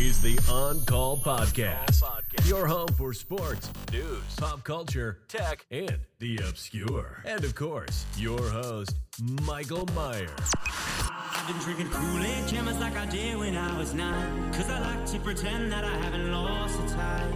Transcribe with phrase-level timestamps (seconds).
[0.00, 2.02] is the On Call Podcast,
[2.46, 7.22] your home for sports, news, pop culture, tech, and the obscure.
[7.26, 8.94] And of course, your host,
[9.42, 10.30] Michael Myers.
[10.64, 14.50] I've been drinking Kool-Aid jammers like I did when I was nine.
[14.54, 17.32] Cause I like to pretend that I haven't lost time.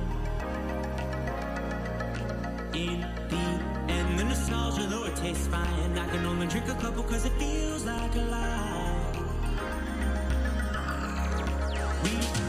[2.75, 7.03] In the end, the nostalgia, though it tastes fine, I can only drink a couple
[7.03, 9.11] cause it feels like a lie.
[12.03, 12.44] We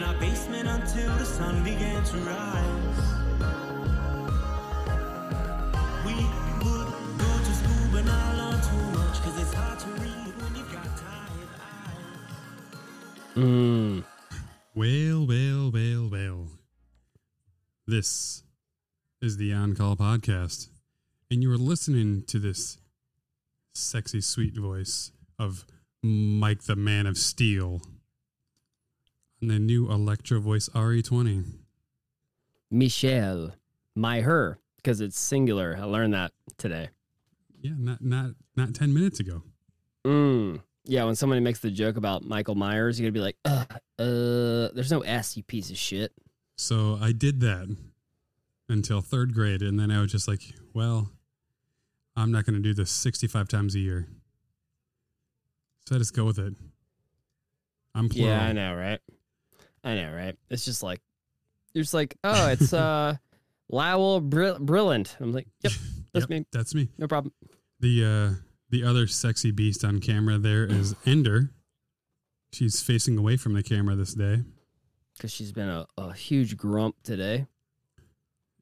[0.00, 3.00] in our basement until the sun began to rise.
[6.06, 6.14] We
[6.64, 10.56] would go to school but not learn too much cause it's hard to read when
[10.56, 11.50] you've got tired
[11.84, 13.36] eyes.
[13.36, 14.04] Mm.
[14.74, 16.46] Whale, whale, whale, whale.
[17.86, 18.42] This
[19.20, 20.68] is the On Call podcast,
[21.30, 22.78] and you are listening to this
[23.74, 25.66] sexy, sweet voice of
[26.02, 27.82] Mike the Man of Steel
[29.42, 31.44] on the new Electro Voice E RE20.
[32.70, 33.52] Michelle,
[33.94, 35.76] my her, because it's singular.
[35.78, 36.90] I learned that today.
[37.60, 39.42] Yeah, not not not ten minutes ago.
[40.04, 40.62] Mm.
[40.84, 43.64] Yeah, when somebody makes the joke about Michael Myers, you're gonna be like, uh,
[43.98, 46.12] uh, there's no S, you piece of shit.
[46.56, 47.74] So I did that
[48.68, 51.10] until third grade, and then I was just like, well,
[52.16, 54.06] I'm not going to do this 65 times a year.
[55.86, 56.54] So I just go with it.
[57.94, 58.30] I'm plural.
[58.30, 59.00] Yeah, I know, right?
[59.84, 60.36] I know, right?
[60.50, 61.00] It's just like,
[61.72, 63.16] you're just like, oh, it's uh,
[63.70, 65.16] Lowell Brilliant.
[65.20, 65.72] I'm like, yep,
[66.12, 66.46] that's Yep, me.
[66.52, 66.88] That's me.
[66.98, 67.32] No problem.
[67.80, 68.34] The uh,
[68.70, 71.50] the other sexy beast on camera there is Ender.
[72.52, 74.42] She's facing away from the camera this day,
[75.16, 77.46] Because she's been a, a huge grump today.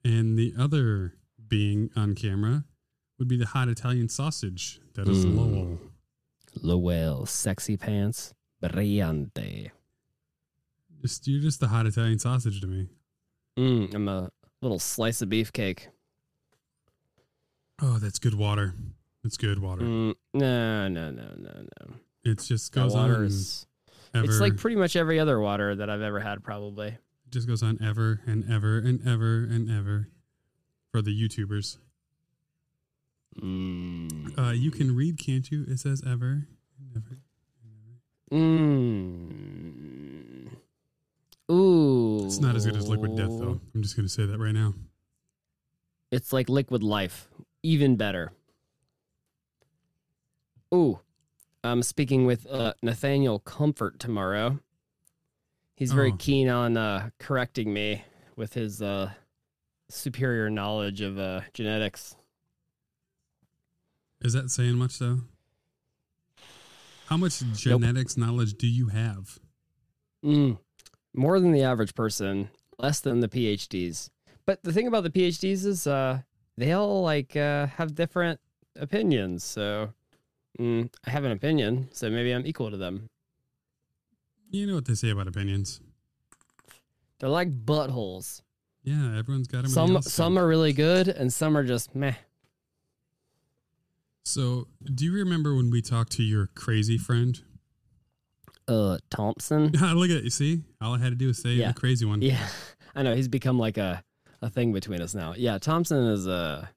[0.05, 1.15] and the other
[1.49, 2.65] being on camera
[3.19, 5.37] would be the hot Italian sausage that is Mm.
[5.37, 5.79] Lowell.
[6.63, 9.71] Lowell, sexy pants, brillante.
[11.03, 12.89] Just you're just the hot Italian sausage to me.
[13.59, 14.31] Mm, I'm a
[14.63, 15.87] little slice of beefcake.
[17.81, 18.75] Oh, that's good water.
[19.25, 19.83] It's good water.
[19.83, 21.51] Mm, no, no, no, no,
[21.81, 21.95] no.
[22.25, 23.67] It just goes on is.
[24.15, 24.25] ever.
[24.25, 26.89] It's like pretty much every other water that I've ever had, probably.
[26.89, 30.09] it just goes on ever and ever and ever and ever
[30.91, 31.79] for the YouTubers.
[33.41, 34.37] Mm.
[34.39, 35.65] Uh, you can read, can't you?
[35.69, 36.49] It says ever,
[36.79, 37.19] and ever.
[38.33, 39.88] Mm.
[41.51, 42.25] Ooh.
[42.27, 43.61] It's not as good as Liquid Death, though.
[43.75, 44.75] I'm just gonna say that right now.
[46.11, 47.29] It's like Liquid Life,
[47.63, 48.33] even better.
[50.75, 51.01] Ooh.
[51.65, 54.61] I'm speaking with uh, Nathaniel Comfort tomorrow.
[55.75, 56.17] He's very Oh.
[56.19, 58.05] keen on uh, correcting me
[58.37, 59.13] with his uh,
[59.89, 62.15] superior knowledge of uh, genetics.
[64.21, 65.21] Is that saying much though?
[67.07, 69.39] How much genetics knowledge do you have?
[70.25, 70.59] Mm,
[71.19, 72.49] more than the average person,
[72.79, 74.09] less than the PhDs.
[74.47, 76.21] But the thing about the PhDs is uh,
[76.57, 78.41] they all like uh, have different
[78.77, 79.45] opinions.
[79.45, 79.93] So
[80.59, 83.11] mm, I have an opinion, so maybe I'm equal to them.
[84.51, 85.81] You know what they say about opinions.
[87.19, 88.43] They're like buttholes.
[88.85, 89.71] Yeah, everyone's got them.
[89.71, 92.15] Some some are really good, and some are just meh.
[94.25, 97.43] So, do you remember when we talked to your crazy friend?
[98.69, 99.69] Uh, Thompson.
[99.73, 100.31] Look at you.
[100.31, 101.69] See, all I had to do was say Yeah.
[101.73, 102.21] the crazy one.
[102.23, 102.47] Yeah,
[102.95, 104.05] I know he's become like a
[104.43, 105.35] a thing between us now.
[105.37, 106.69] Yeah, Thompson is a.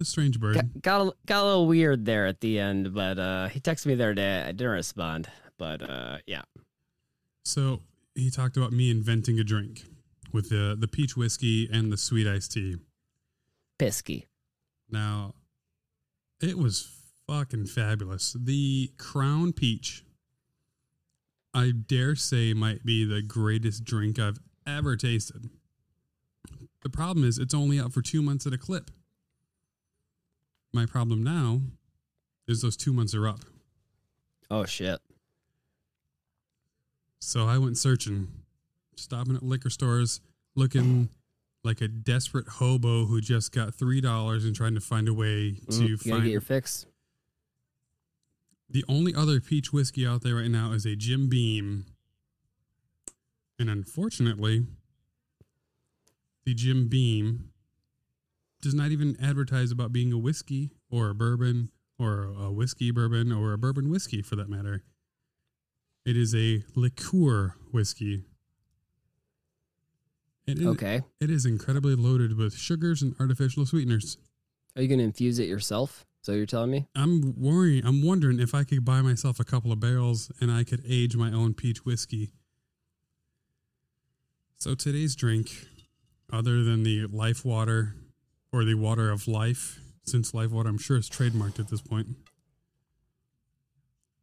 [0.00, 0.54] It's a strange bird.
[0.54, 3.86] got got a, got a little weird there at the end, but uh he texted
[3.86, 4.42] me the other day.
[4.42, 5.28] I didn't respond,
[5.58, 6.42] but uh yeah.
[7.44, 7.80] So
[8.14, 9.84] he talked about me inventing a drink
[10.32, 12.76] with the the peach whiskey and the sweet iced tea.
[13.78, 14.26] Pisky.
[14.90, 15.34] Now,
[16.40, 16.88] it was
[17.26, 18.36] fucking fabulous.
[18.38, 20.04] The Crown Peach,
[21.54, 25.48] I dare say, might be the greatest drink I've ever tasted.
[26.82, 28.90] The problem is, it's only out for two months at a clip.
[30.72, 31.62] My problem now
[32.46, 33.40] is those two months are up.
[34.50, 35.00] Oh shit.
[37.20, 38.28] So I went searching,
[38.96, 40.20] stopping at liquor stores,
[40.54, 41.08] looking
[41.64, 45.54] like a desperate hobo who just got three dollars and trying to find a way
[45.70, 46.86] to Mm, you find get your fix.
[48.70, 51.86] The only other peach whiskey out there right now is a Jim Beam.
[53.58, 54.66] And unfortunately,
[56.44, 57.50] the Jim Beam
[58.60, 63.32] does not even advertise about being a whiskey or a bourbon or a whiskey bourbon
[63.32, 64.82] or a bourbon whiskey for that matter.
[66.04, 68.24] It is a liqueur whiskey.
[70.46, 71.02] It is, Okay.
[71.20, 74.16] It is incredibly loaded with sugars and artificial sweeteners.
[74.76, 76.06] Are you gonna infuse it yourself?
[76.28, 76.86] So you're telling me?
[76.94, 77.86] I'm worrying.
[77.86, 81.16] I'm wondering if I could buy myself a couple of barrels and I could age
[81.16, 82.32] my own peach whiskey.
[84.58, 85.50] So today's drink,
[86.30, 87.94] other than the life water
[88.52, 92.08] or the water of life, since life water I'm sure is trademarked at this point,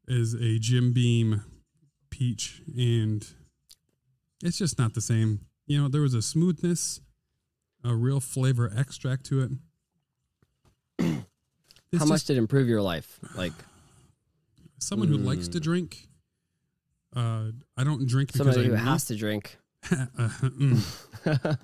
[0.08, 1.44] is a Jim Beam
[2.12, 3.28] peach, and
[4.44, 5.40] it's just not the same.
[5.66, 7.02] You know, there was a smoothness,
[7.84, 9.42] a real flavor extract to
[11.00, 11.26] it.
[11.96, 13.20] It's How much just- did it improve your life?
[13.36, 13.54] Like
[14.80, 16.08] someone who likes to drink.
[17.16, 19.58] Uh, I don't drink because somebody I who need- has to drink.
[19.92, 21.58] Uh, mm.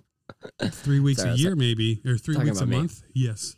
[0.71, 2.77] three weeks Sorry, a that's year, maybe, or three weeks a about me.
[2.77, 3.01] month.
[3.13, 3.55] Yes,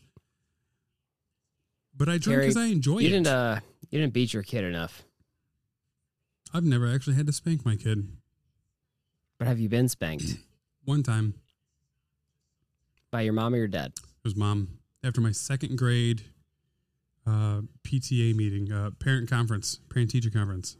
[1.95, 3.11] but I drink because I enjoy you it.
[3.11, 3.59] didn't uh
[3.89, 5.03] you didn't beat your kid enough.
[6.53, 8.07] I've never actually had to spank my kid.
[9.37, 10.37] But have you been spanked
[10.85, 11.33] One time,
[13.11, 13.91] by your mom or your dad?
[13.97, 16.23] it was mom after my second grade
[17.25, 20.77] uh, PTA meeting, uh, parent conference, parent teacher conference.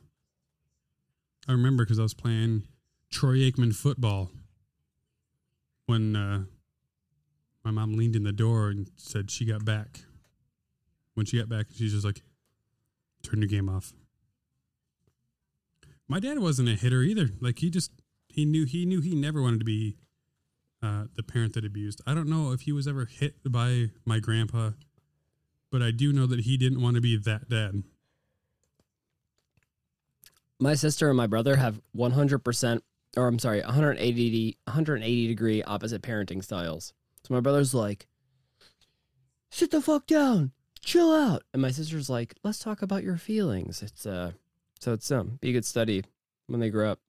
[1.47, 2.63] I remember because I was playing
[3.09, 4.31] Troy Aikman football
[5.85, 6.43] when uh,
[7.63, 10.01] my mom leaned in the door and said she got back.
[11.13, 12.21] When she got back, she's just like,
[13.21, 13.93] "Turn your game off."
[16.07, 17.29] My dad wasn't a hitter either.
[17.39, 17.91] Like he just
[18.27, 19.97] he knew he knew he never wanted to be
[20.81, 22.01] uh, the parent that abused.
[22.05, 24.71] I don't know if he was ever hit by my grandpa,
[25.73, 27.81] but I do know that he didn't want to be that dad.
[30.59, 32.81] My sister and my brother have 100%
[33.17, 36.93] or I'm sorry, 180 180 degree opposite parenting styles.
[37.23, 38.07] So my brother's like,
[39.49, 40.51] "Sit the fuck down.
[40.81, 44.33] Chill out." And my sister's like, "Let's talk about your feelings." It's uh
[44.79, 46.03] so it's um be a good study
[46.47, 46.99] when they grow up.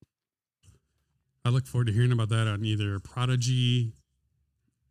[1.44, 3.92] I look forward to hearing about that on either Prodigy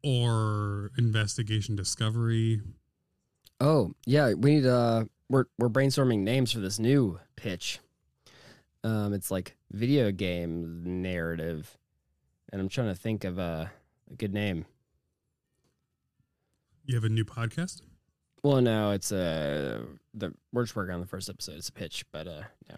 [0.03, 2.61] or Investigation Discovery.
[3.59, 7.79] Oh, yeah, we need uh we're we're brainstorming names for this new pitch.
[8.83, 11.77] Um it's like video game narrative.
[12.51, 13.65] And I'm trying to think of uh,
[14.11, 14.65] a good name.
[16.85, 17.81] You have a new podcast?
[18.43, 19.83] Well, no, it's uh
[20.13, 21.55] the we're just working on the first episode.
[21.55, 22.77] It's a pitch, but uh yeah.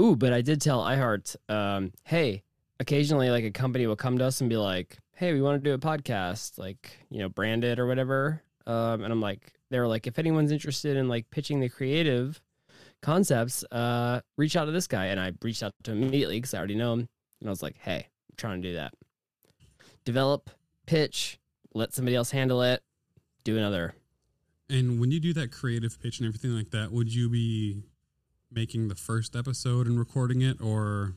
[0.00, 2.42] Ooh, but I did tell iHeart, um, hey,
[2.78, 5.68] occasionally like a company will come to us and be like, Hey, we want to
[5.68, 8.42] do a podcast, like, you know, brand it or whatever.
[8.66, 12.40] Um, and I'm like, they were like, if anyone's interested in like pitching the creative
[13.02, 15.06] concepts, uh, reach out to this guy.
[15.06, 17.08] And I reached out to him immediately because I already know him.
[17.40, 18.92] And I was like, hey, I'm trying to do that.
[20.04, 20.50] Develop,
[20.86, 21.38] pitch,
[21.74, 22.82] let somebody else handle it,
[23.44, 23.94] do another
[24.68, 27.84] And when you do that creative pitch and everything like that, would you be
[28.52, 31.14] making the first episode and recording it or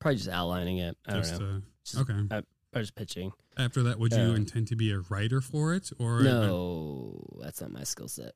[0.00, 0.96] Probably just outlining it.
[1.06, 1.46] I don't just know.
[1.46, 2.42] uh, Just- okay.
[2.74, 3.32] Or just pitching.
[3.58, 7.60] After that, would you uh, intend to be a writer for it or No, that's
[7.60, 8.32] not my skill set.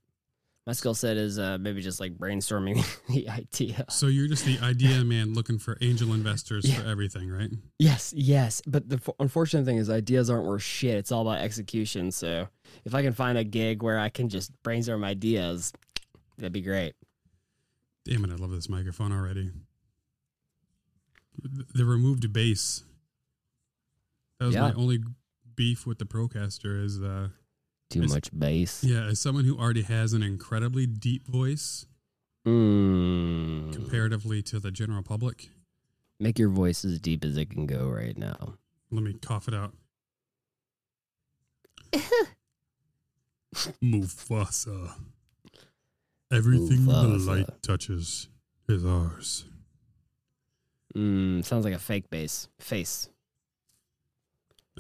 [0.67, 3.85] My skill set is uh, maybe just like brainstorming the idea.
[3.89, 6.81] So you're just the idea man looking for angel investors Yeah.
[6.81, 7.51] for everything, right?
[7.79, 8.61] Yes, yes.
[8.67, 10.97] But the f- unfortunate thing is, ideas aren't worth shit.
[10.97, 12.11] It's all about execution.
[12.11, 12.49] So
[12.85, 15.73] if I can find a gig where I can just brainstorm ideas,
[16.37, 16.95] that'd be great.
[18.05, 19.53] Damn it, I love this microphone already.
[21.75, 22.83] The removed bass.
[24.39, 25.03] That was my only
[25.55, 27.29] beef with the Procaster is uh
[27.89, 28.83] Too It's- much bass.
[28.85, 31.87] yeah, as someone who already has an incredibly deep voice
[32.45, 33.73] Mm.
[33.73, 35.51] comparatively to the general public.
[36.21, 38.59] Make your voice as deep as it can go right now.
[38.91, 39.75] Let me cough it out.
[43.83, 44.93] Mufasa.
[46.33, 48.29] Everything the light touches
[48.69, 49.45] is ours.
[50.95, 53.09] Mm, sounds like a fake bass face.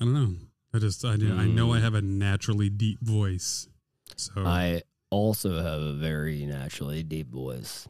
[0.00, 0.35] I don't know.
[0.75, 3.69] I just I, do- I know I have a naturally deep voice.
[4.17, 4.47] So Mm.
[4.47, 7.88] I also have a very naturally deep voice.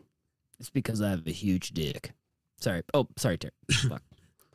[0.61, 2.13] It's because I have a huge dick.
[2.61, 2.83] Sorry.
[2.95, 3.53] Oh, sorry, Terry.
[3.89, 4.03] Fuck.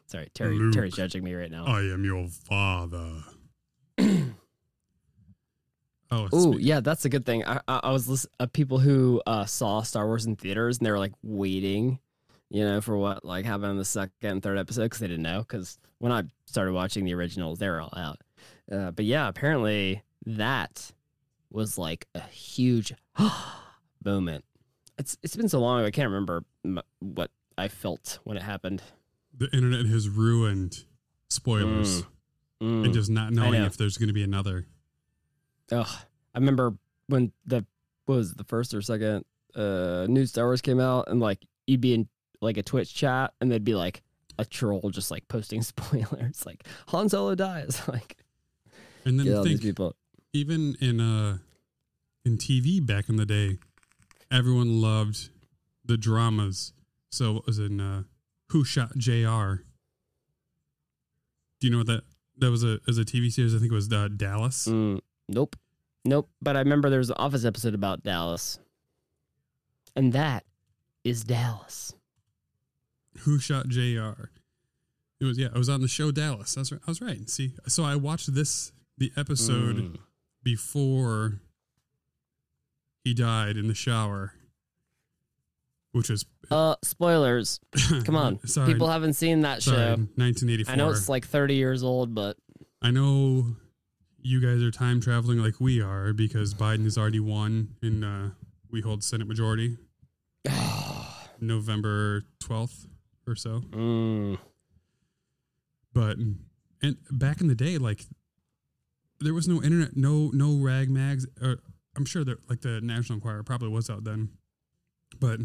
[0.07, 0.55] Sorry, Terry.
[0.57, 0.73] Luke.
[0.73, 1.65] Terry's judging me right now.
[1.65, 3.23] I am your father.
[3.99, 4.33] oh,
[6.11, 7.43] Oh, yeah, that's a good thing.
[7.45, 10.85] I, I, I was listening uh, people who uh, saw Star Wars in theaters and
[10.85, 11.99] they were like waiting,
[12.51, 15.23] you know, for what like happened in the second and third episode because they didn't
[15.23, 15.39] know.
[15.39, 18.19] Because when I started watching the originals, they were all out.
[18.71, 20.91] Uh, but yeah, apparently that
[21.49, 22.93] was like a huge
[24.05, 24.43] moment.
[24.97, 28.81] It's it's been so long, I can't remember m- what I felt when it happened.
[29.37, 30.83] the internet has ruined
[31.29, 32.03] spoilers
[32.61, 32.85] Mm.
[32.85, 33.65] and just not knowing know.
[33.65, 34.67] if there's going to be another.
[35.71, 35.87] Ugh.
[36.35, 36.75] I remember
[37.07, 37.65] when the
[38.05, 41.43] what was it, the first or second uh new Star Wars came out and like
[41.65, 42.07] you'd be in
[42.41, 44.01] like a Twitch chat and they'd be like
[44.39, 48.17] a troll just like posting spoilers like Han Solo dies like
[49.05, 49.95] And then think people
[50.33, 51.37] even in uh
[52.25, 53.57] in TV back in the day,
[54.31, 55.29] everyone loved
[55.85, 56.73] the dramas.
[57.09, 58.03] So it was in uh,
[58.49, 59.63] Who Shot J.R.
[61.59, 62.03] Do you know what that
[62.37, 63.55] that was a as a TV series?
[63.55, 64.67] I think it was uh, Dallas.
[64.67, 65.55] Mm, nope.
[66.05, 66.29] Nope.
[66.41, 68.59] But I remember there was an Office episode about Dallas.
[69.95, 70.45] And that
[71.03, 71.93] is Dallas.
[73.19, 74.31] Who Shot J.R.
[75.19, 76.55] It was yeah, it was on the show Dallas.
[76.55, 76.81] That's right.
[76.87, 77.29] I was right.
[77.29, 79.97] See, so I watched this the episode Mm.
[80.43, 81.39] before
[83.03, 84.33] he died in the shower,
[85.91, 87.59] which was Uh, spoilers.
[88.05, 88.45] Come on.
[88.47, 89.89] sorry, People haven't seen that sorry, show.
[90.15, 90.71] 1984.
[90.73, 92.37] I know it's like 30 years old, but
[92.81, 93.55] I know
[94.23, 98.29] you guys are time traveling like we are because Biden has already won and uh,
[98.69, 99.77] we hold Senate majority
[101.39, 102.87] November 12th
[103.27, 103.61] or so.
[103.71, 104.37] mm,
[105.93, 106.17] But
[106.81, 108.05] and back in the day, like
[109.19, 111.25] there was no internet, no no rag mags.
[111.41, 111.59] Or
[111.95, 114.29] I'm sure that like the National Enquirer probably was out then,
[115.19, 115.39] but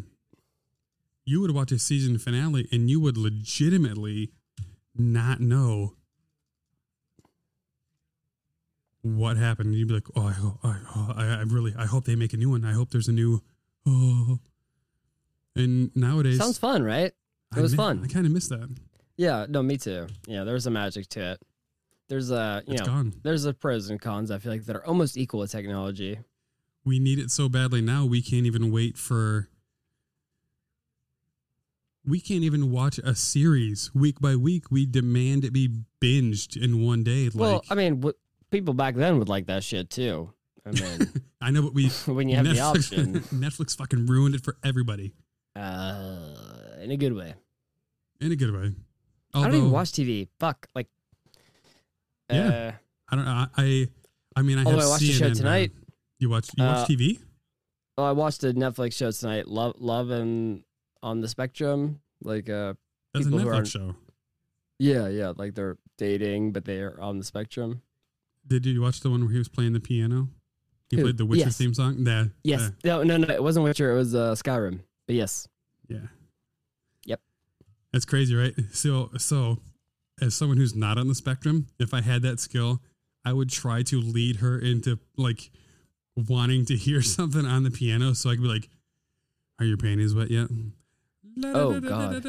[1.25, 4.31] you would watch a season finale and you would legitimately
[4.95, 5.95] not know
[9.03, 9.75] what happened.
[9.75, 12.37] You'd be like, oh, I, I, oh, I, I really, I hope they make a
[12.37, 12.65] new one.
[12.65, 13.43] I hope there's a new,
[13.87, 14.39] oh.
[15.57, 17.13] And nowadays, sounds fun, right?
[17.55, 18.03] I it was mi- fun.
[18.05, 18.69] I kind of miss that.
[19.17, 20.07] Yeah, no, me too.
[20.27, 21.41] Yeah, there's a magic to it.
[22.09, 23.15] There's a, you It's know, gone.
[23.23, 24.31] there's a pros and cons.
[24.31, 26.19] I feel like that are almost equal with technology.
[26.85, 29.49] we need it so badly now we can't even wait for
[32.05, 35.69] we can't even watch a series week by week we demand it be
[36.01, 38.15] binged in one day well, like I mean, what,
[38.51, 40.33] people back then would like that shit too.
[40.65, 44.45] I mean, i know but we when you have the option, netflix fucking ruined it
[44.45, 45.15] for everybody
[45.57, 46.36] uh,
[46.87, 47.35] in a good way.
[48.21, 48.73] in a good way
[49.35, 50.29] I don't even watch TV.
[50.41, 50.89] Fuck, like,
[52.31, 52.49] Yeah.
[52.49, 52.73] uh,
[53.09, 53.89] i don't know i
[54.35, 55.73] i mean i have Although I watched the show CNN tonight.
[56.19, 57.19] you watch you watch Uh, tv
[57.99, 59.49] Oh, I watched a Netflix show tonight.
[59.49, 60.63] Love, Love, and
[61.03, 62.01] on the Spectrum.
[62.23, 62.75] Like, uh,
[63.15, 63.95] that's a netflix show
[64.79, 67.81] yeah, yeah, like they're dating, but they're on the spectrum.
[68.47, 70.29] did you watch the one where he was playing the piano
[70.91, 71.03] he Who?
[71.05, 71.57] played the witcher Yes.
[71.57, 73.93] theme song yeah Yes, no, no, no, it wasn't Witcher.
[73.93, 74.81] It was uh, Skyrim.
[75.07, 75.49] But yes,
[75.89, 76.07] Yeah.
[77.97, 78.53] That's crazy, right?
[78.73, 79.57] So so
[80.21, 82.83] as someone who's not on the spectrum, if I had that skill,
[83.25, 85.51] I would try to lead her into like
[86.15, 88.69] wanting to hear something on the piano so I could be like,
[89.59, 90.49] Are your panties wet yet?
[91.43, 92.23] Oh, God.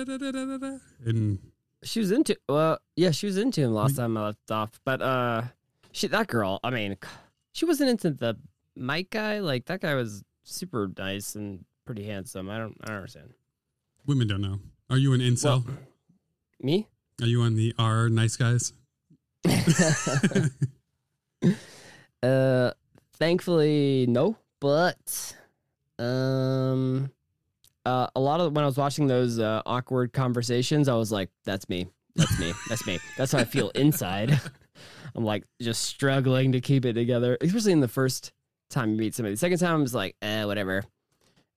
[1.05, 1.39] And
[1.83, 2.37] she was into.
[2.47, 4.79] Well, yeah, she was into him last time I left off.
[4.85, 5.41] But uh,
[5.91, 6.61] she that girl.
[6.63, 6.95] I mean,
[7.51, 8.37] she wasn't into the
[8.77, 9.39] Mike guy.
[9.39, 12.49] Like that guy was super nice and pretty handsome.
[12.49, 13.33] I don't, I don't understand.
[14.05, 14.59] women don't know.
[14.89, 15.65] Are you an incel?
[15.65, 15.77] Well-
[16.61, 16.87] Me?
[17.21, 18.73] Are you on the R nice guys?
[22.23, 22.71] Uh,
[23.13, 24.35] thankfully, no.
[24.59, 25.35] But
[25.99, 27.11] um,
[27.85, 31.29] uh, a lot of when I was watching those uh, awkward conversations, I was like,
[31.45, 31.87] "That's me.
[32.15, 32.53] That's me.
[32.69, 32.97] That's me.
[33.17, 34.39] That's how I feel inside."
[35.15, 38.31] I'm like just struggling to keep it together, especially in the first
[38.71, 39.35] time you meet somebody.
[39.35, 40.83] The second time, I'm just like, "Eh, whatever."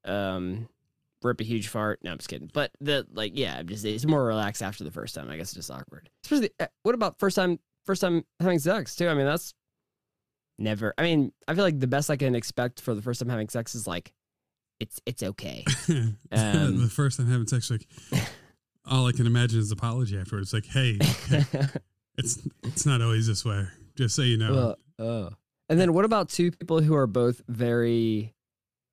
[0.05, 0.69] Um,
[1.23, 2.01] rip a huge fart.
[2.03, 2.51] No, I'm just kidding.
[2.53, 5.31] But the like, yeah, I'm just it's more relaxed after the first time.
[5.31, 6.09] I guess it's just awkward.
[6.25, 7.59] Especially, uh, what about first time?
[7.87, 9.09] First time having sex too.
[9.09, 9.55] I mean, that's
[10.59, 10.95] never.
[10.99, 13.49] I mean, I feel like the best I can expect for the first time having
[13.49, 14.13] sex is like,
[14.79, 15.65] it's it's okay.
[16.33, 17.87] Um, the first time having sex, like
[18.87, 20.53] all I can imagine is apology afterwards.
[20.53, 20.99] Like, hey,
[22.17, 23.67] it's it's not always this way.
[23.97, 24.77] Just so you know.
[24.99, 25.31] Uh, uh.
[25.69, 28.35] And then what about two people who are both very,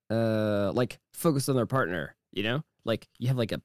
[0.09, 2.15] uh, like focused on their partner?
[2.31, 3.61] You know, like you have like a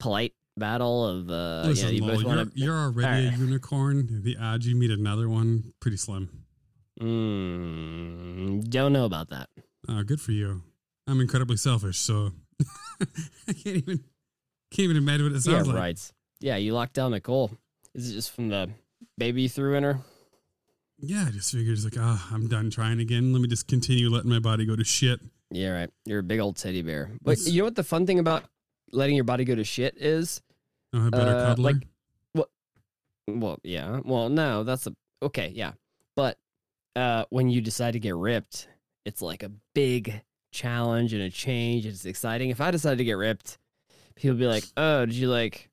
[0.00, 4.22] polite battle of, uh, you, know, Listen, you Lowell, both you're, you're already a unicorn.
[4.22, 6.44] The odds you meet another one, pretty slim.
[7.00, 9.48] Mm, don't know about that.
[9.88, 10.62] Uh, good for you.
[11.06, 12.32] I'm incredibly selfish, so
[13.00, 14.04] I can't even
[14.70, 15.76] can't even imagine what it Yeah, sounds like.
[15.76, 16.12] right.
[16.40, 17.50] Yeah, you locked down Nicole.
[17.94, 18.68] Is it just from the
[19.16, 19.98] baby you threw in her?
[21.00, 23.32] Yeah, I just figured it's like, ah, I'm done trying again.
[23.32, 25.20] Let me just continue letting my body go to shit.
[25.50, 25.90] Yeah, right.
[26.04, 27.10] You're a big old teddy bear.
[27.22, 28.44] But That's- you know what the fun thing about
[28.92, 30.42] letting your body go to shit is?
[30.92, 31.72] Oh, I better Uh, cuddle her.
[31.74, 31.88] like-
[33.26, 34.00] Well, yeah.
[34.04, 35.72] Well, no, that's a okay, yeah.
[36.16, 36.38] But
[36.96, 38.68] uh when you decide to get ripped,
[39.04, 41.84] it's like a big challenge and a change.
[41.84, 42.48] It's exciting.
[42.48, 43.58] If I decided to get ripped,
[44.14, 45.68] people would be like, "Oh, did you like?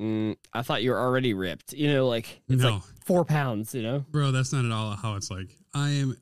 [0.00, 3.74] Mm, I thought you were already ripped." You know, like it's no, like four pounds.
[3.74, 4.04] You know?
[4.10, 5.48] bro, that's not at all how it's like.
[5.74, 6.16] I am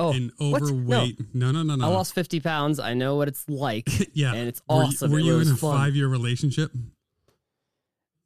[0.00, 0.62] Oh, an what?
[0.62, 0.68] No.
[0.68, 1.34] overweight.
[1.34, 1.84] No, no, no, no.
[1.84, 2.78] I lost fifty pounds.
[2.78, 4.32] I know what it's like, yeah.
[4.32, 5.10] and it's Were you- awesome.
[5.10, 6.70] Were you in a five year relationship?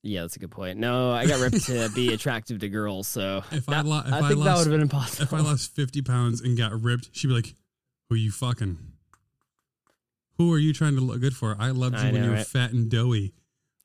[0.04, 0.78] Yeah, that's a good point.
[0.78, 4.12] No, I got ripped to be attractive to girls, so If I that- lo- if
[4.12, 5.22] I I think that would have been impossible.
[5.24, 7.54] If I lost 50 pounds and got ripped, she'd be like,
[8.10, 8.78] Who you fucking?
[10.38, 11.56] Who are you trying to look good for?
[11.58, 12.46] I loved you I when know, you were right?
[12.46, 13.32] fat and doughy.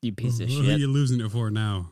[0.02, 0.64] You piece of shit.
[0.64, 1.90] Who are you losing it for now?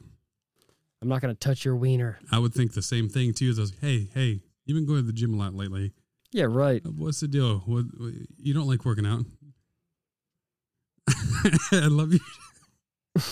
[1.03, 2.19] I'm not gonna touch your wiener.
[2.33, 3.51] I would think the same thing too.
[3.51, 5.93] Is I was, hey, hey, you've been going to the gym a lot lately.
[6.33, 6.83] Yeah, right.
[6.85, 7.59] Uh, what's the deal?
[7.61, 9.25] What, what you don't like working out?
[11.73, 12.21] I love you.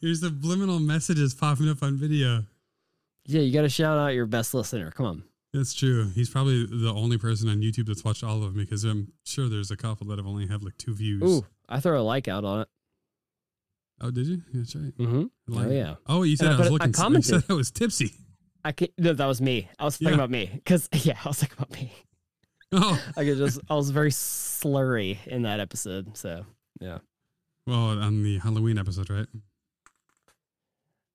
[0.00, 2.44] Your subliminal messages popping up on video.
[3.26, 4.90] Yeah, you gotta shout out your best listener.
[4.90, 5.22] Come on.
[5.52, 6.10] That's true.
[6.14, 9.48] He's probably the only person on YouTube that's watched all of them because I'm sure
[9.48, 11.22] there's a couple that have only have like two views.
[11.22, 12.68] Ooh, I throw a like out on it.
[14.00, 14.42] Oh, did you?
[14.52, 14.96] That's right.
[14.98, 15.24] Mm-hmm.
[15.48, 15.94] Like- Oh yeah.
[16.06, 17.14] Oh, you said I I, was it- I looking.
[17.16, 18.12] You said I was tipsy.
[18.64, 19.68] I can no, that was me.
[19.78, 20.24] I was thinking Yeah.
[20.24, 21.92] about me because yeah, I was thinking about me.
[22.72, 26.16] Oh, I could just I was very slurry in that episode.
[26.16, 26.44] So
[26.80, 26.98] yeah.
[27.66, 29.26] well, on the Halloween episode, right?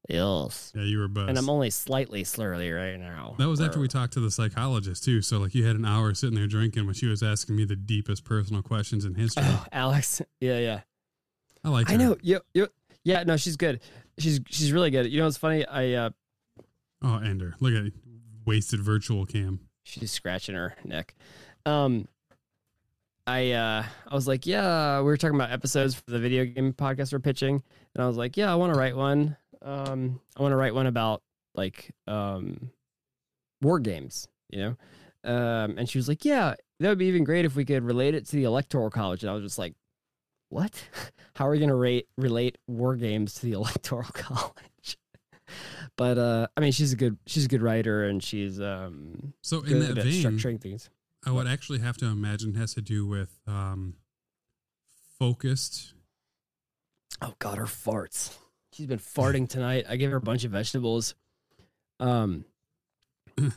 [0.09, 0.73] Yes.
[0.75, 1.29] Yeah, you were buzzed.
[1.29, 3.35] And I'm only slightly slurry right now.
[3.37, 5.21] That was after we talked to the psychologist too.
[5.21, 7.75] So like you had an hour sitting there drinking when she was asking me the
[7.75, 9.43] deepest personal questions in history.
[9.45, 10.21] Oh, Alex.
[10.39, 10.81] Yeah, yeah.
[11.63, 11.89] I like.
[11.89, 12.17] I know.
[12.21, 12.65] Yeah, yeah.
[13.03, 13.81] Yeah, no, she's good.
[14.17, 15.11] She's she's really good.
[15.11, 15.65] You know what's funny?
[15.65, 16.09] I uh
[17.03, 17.93] Oh, Ender, look at it.
[18.45, 19.59] wasted virtual cam.
[19.83, 21.15] she's scratching her neck.
[21.65, 22.07] Um
[23.27, 26.73] I uh I was like, yeah, we were talking about episodes for the video game
[26.73, 27.61] podcast we're pitching.
[27.95, 29.37] And I was like, yeah, I want to write one.
[29.61, 31.21] Um I want to write one about
[31.55, 32.71] like um
[33.61, 34.77] war games, you know?
[35.23, 38.15] Um and she was like, yeah, that would be even great if we could relate
[38.15, 39.23] it to the electoral college.
[39.23, 39.73] And I was just like,
[40.51, 40.83] what?
[41.35, 44.97] How are we going to rate relate war games to the electoral college?
[45.97, 49.59] but uh I mean, she's a good she's a good writer and she's um So
[49.59, 50.89] in good that vein, structuring things.
[51.25, 53.95] I would actually have to imagine has to do with um,
[55.19, 55.93] focused.
[57.21, 58.35] Oh God, her farts.
[58.73, 59.85] She's been farting tonight.
[59.87, 61.13] I gave her a bunch of vegetables.
[61.99, 62.45] Um,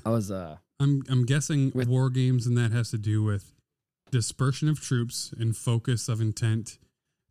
[0.05, 3.53] I was uh, I'm I'm guessing With- war games, and that has to do with
[4.11, 6.79] dispersion of troops and focus of intent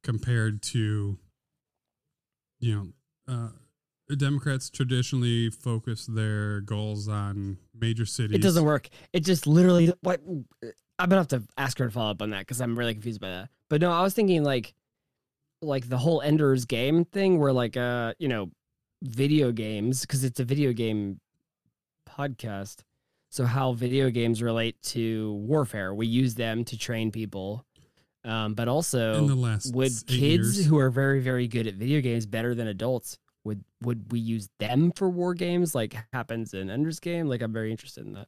[0.03, 1.17] compared to,
[2.59, 2.75] you
[3.27, 3.49] know, uh,
[4.15, 8.35] Democrats traditionally focus their goals on major cities.
[8.35, 8.89] it doesn't work.
[9.11, 10.21] It just literally what
[10.99, 13.21] I'm gonna have to ask her to follow up on that because I'm really confused
[13.21, 13.49] by that.
[13.69, 14.73] But no, I was thinking like,
[15.61, 18.51] like the whole Ender's Game thing, where like uh, you know,
[19.01, 21.19] video games because it's a video game
[22.07, 22.83] podcast.
[23.29, 25.93] So how video games relate to warfare?
[25.93, 27.65] We use them to train people,
[28.25, 30.65] um, but also in the last would kids years.
[30.65, 34.49] who are very very good at video games better than adults would would we use
[34.59, 37.27] them for war games like happens in Ender's Game?
[37.27, 38.27] Like I'm very interested in that.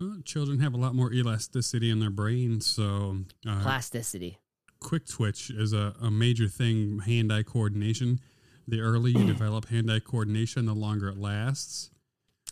[0.00, 4.38] Well, children have a lot more elasticity in their brains, so uh, Plasticity.
[4.80, 7.00] quick twitch is a, a major thing.
[7.00, 8.20] Hand eye coordination.
[8.66, 11.90] The earlier you develop hand eye coordination, the longer it lasts.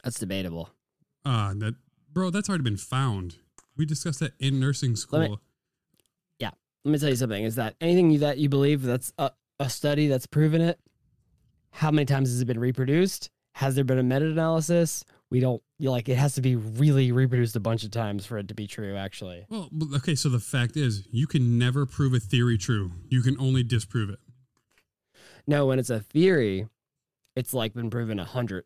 [0.05, 0.71] That's debatable.
[1.25, 1.75] Ah, that
[2.13, 3.37] bro, that's already been found.
[3.77, 5.41] We discussed that in nursing school.
[6.85, 7.45] Let me- tell you something.
[7.45, 10.79] Is that anything you- that you believe that's a, a study that's proven it?
[11.71, 13.31] How many times has it been reproduced?
[13.57, 15.05] Has there been a meta-analysis?
[15.31, 18.49] We don't like it has to be really reproduced a bunch of times for it
[18.49, 18.97] to be true.
[18.97, 22.93] Actually, well, okay, so the fact is, you can never prove a theory true.
[23.09, 24.19] You can only disprove it.
[25.47, 25.67] no.
[25.67, 26.67] When it's a theory,
[27.37, 28.65] it's like been proven a hundred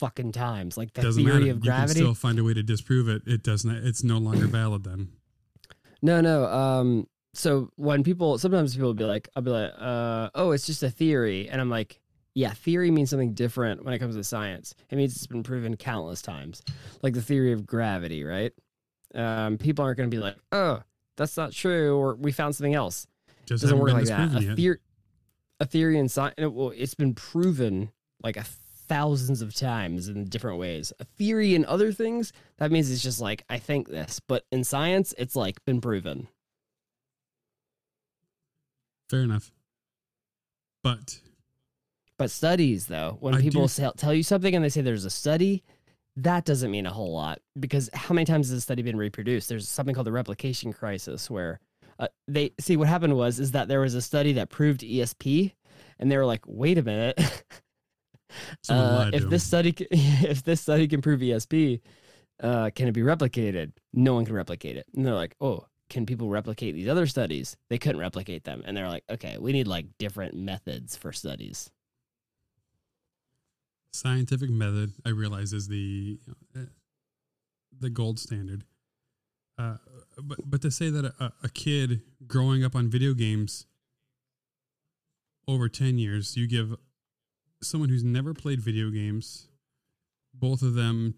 [0.00, 0.78] fucking times.
[0.78, 1.50] Like the Doesn't theory matter.
[1.50, 2.00] of You can gravity.
[2.00, 3.22] still find a way to disprove it.
[3.26, 3.70] It doesn't.
[3.84, 5.08] It's no longer valid then.
[6.00, 6.46] No, no.
[6.46, 10.66] Um, so when people sometimes people will be like, I'll be like, uh, oh, it's
[10.66, 12.00] just a theory, and I'm like,
[12.34, 14.74] yeah, theory means something different when it comes to science.
[14.90, 16.62] It means it's been proven countless times,
[17.02, 18.52] like the theory of gravity, right?
[19.14, 20.82] Um, people aren't going to be like, oh,
[21.16, 23.06] that's not true, or we found something else.
[23.28, 24.36] It Just doesn't work like that.
[24.36, 24.56] A yet.
[24.56, 24.78] theory,
[25.60, 27.90] a theory in science, well, it's been proven
[28.22, 28.44] like a
[28.88, 30.92] thousands of times in different ways.
[31.00, 34.64] A theory in other things, that means it's just like I think this, but in
[34.64, 36.28] science, it's like been proven.
[39.12, 39.52] Fair enough.
[40.82, 41.20] But
[42.16, 45.04] But studies, though, when I people do- sell, tell you something and they say there's
[45.04, 45.62] a study,
[46.16, 49.50] that doesn't mean a whole lot because how many times has a study been reproduced?
[49.50, 51.60] There's something called the replication crisis where
[51.98, 55.52] uh, they see what happened was is that there was a study that proved ESP,
[55.98, 57.20] and they were like, wait a minute,
[58.70, 61.82] uh, if this study if this study can prove ESP,
[62.42, 63.72] uh, can it be replicated?
[63.92, 64.86] No one can replicate it.
[64.96, 67.54] And they're like, oh, can people replicate these other studies?
[67.68, 71.70] They couldn't replicate them, and they're like, okay, we need like different methods for studies.
[73.94, 76.18] scientific method i realize is the
[76.56, 76.60] uh,
[77.78, 78.64] the gold standard
[79.58, 79.76] uh,
[80.22, 83.66] but but to say that a, a kid growing up on video games
[85.46, 86.74] over 10 years you give
[87.62, 89.48] someone who's never played video games
[90.32, 91.16] both of them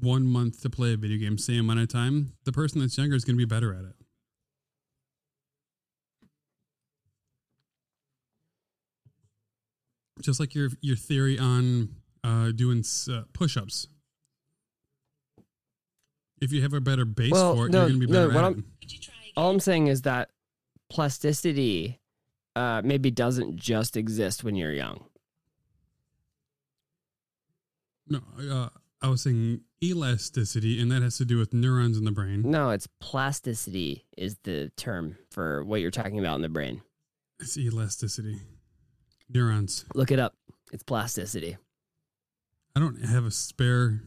[0.00, 3.16] one month to play a video game, same amount of time, the person that's younger
[3.16, 3.94] is going to be better at it.
[10.20, 11.90] Just like your your theory on
[12.24, 13.86] uh, doing s- uh, push-ups.
[16.40, 18.26] If you have a better base Well, for it, no, you're going to be no,
[18.28, 19.08] better what at I'm- it.
[19.36, 20.30] All I'm saying is that
[20.90, 22.00] plasticity
[22.56, 25.04] uh, maybe doesn't just exist when you're young.
[28.08, 28.68] No, uh,
[29.00, 32.42] I was saying elasticity, and that has to do with neurons in the brain.
[32.44, 36.82] No, it's plasticity is the term for what you're talking about in the brain.
[37.40, 38.40] It's elasticity.
[39.28, 39.84] Neurons.
[39.94, 40.34] Look it up.
[40.72, 41.56] It's plasticity.
[42.74, 44.02] I don't have a spare.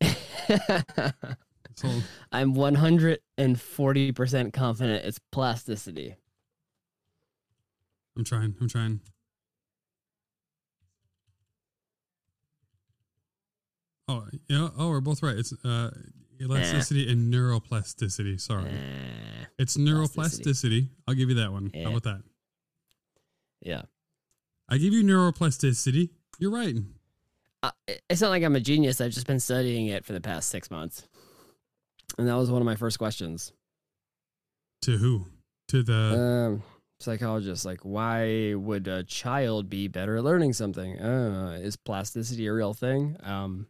[1.76, 1.88] So
[2.32, 6.16] I'm 140% confident it's plasticity.
[8.16, 8.54] I'm trying.
[8.60, 9.00] I'm trying.
[14.08, 14.68] Oh, yeah.
[14.78, 15.36] Oh, we're both right.
[15.36, 15.90] It's uh,
[16.40, 18.40] elasticity and neuroplasticity.
[18.40, 20.88] Sorry, Eh, it's neuroplasticity.
[21.08, 21.70] I'll give you that one.
[21.74, 21.84] Yeah.
[21.84, 22.22] How about that?
[23.60, 23.82] yeah.
[24.68, 26.10] I give you neuroplasticity.
[26.38, 26.74] You're right.
[27.62, 27.70] Uh,
[28.10, 29.00] it's not like I'm a genius.
[29.00, 31.06] I've just been studying it for the past six months.
[32.18, 33.52] And that was one of my first questions.
[34.82, 35.26] To who?
[35.68, 35.94] To the.
[36.56, 36.62] Um,
[36.98, 40.98] psychologist, like, why would a child be better at learning something?
[40.98, 43.16] Uh, is plasticity a real thing?
[43.22, 43.66] Um,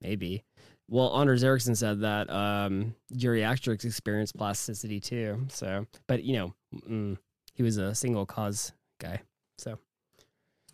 [0.00, 0.44] maybe.
[0.88, 5.46] Well, Anders Ericsson said that um, geriatrics experience plasticity too.
[5.48, 6.54] So, but you know,
[6.88, 7.18] mm,
[7.54, 9.22] he was a single cause guy.
[9.58, 9.78] So,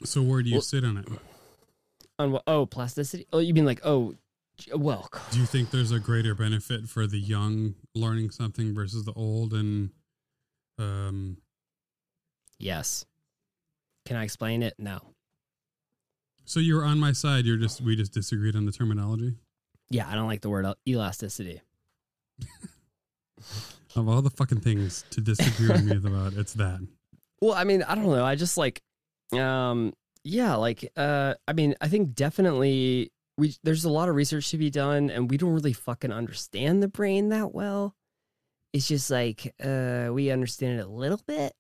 [0.04, 1.06] so where do you well- sit on it?
[2.18, 2.42] on what?
[2.46, 3.26] Oh, plasticity.
[3.32, 4.14] Oh, you mean like oh,
[4.74, 9.12] well, Do you think there's a greater benefit for the young learning something versus the
[9.14, 9.54] old?
[9.54, 9.90] And
[10.78, 11.38] um,
[12.58, 13.06] yes.
[14.04, 14.74] Can I explain it?
[14.78, 15.00] No.
[16.44, 17.44] So you're on my side.
[17.44, 19.34] You're just we just disagreed on the terminology.
[19.90, 21.60] Yeah, I don't like the word elasticity.
[23.94, 26.80] Of all the fucking things to disagree with me about, it's that.
[27.42, 28.24] Well, I mean, I don't know.
[28.24, 28.80] I just like,
[29.38, 29.92] um,
[30.24, 34.56] yeah, like, uh, I mean, I think definitely we there's a lot of research to
[34.56, 37.94] be done, and we don't really fucking understand the brain that well.
[38.72, 41.52] It's just like, uh, we understand it a little bit,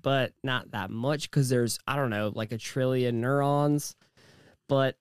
[0.00, 3.94] but not that much because there's I don't know, like a trillion neurons,
[4.68, 4.96] but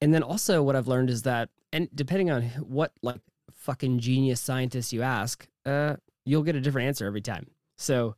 [0.00, 3.20] and then also what I've learned is that, and depending on what like
[3.52, 7.46] fucking genius scientist you ask, uh, you'll get a different answer every time.
[7.78, 8.16] So.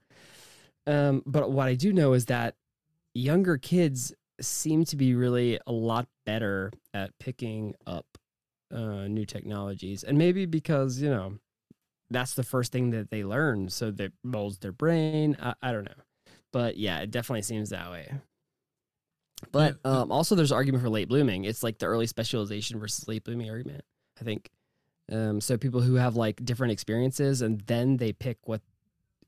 [0.84, 2.56] Um, but what I do know is that
[3.14, 8.06] younger kids seem to be really a lot better at picking up
[8.72, 11.34] uh, new technologies, and maybe because you know
[12.10, 15.36] that's the first thing that they learn, so that molds their brain.
[15.40, 16.02] I, I don't know,
[16.52, 18.12] but yeah, it definitely seems that way.
[19.50, 20.00] But Yeah.
[20.02, 21.44] um, also, there's argument for late blooming.
[21.44, 23.84] It's like the early specialization versus late blooming argument.
[24.20, 24.50] I think.
[25.10, 28.60] Um, so people who have like different experiences and then they pick what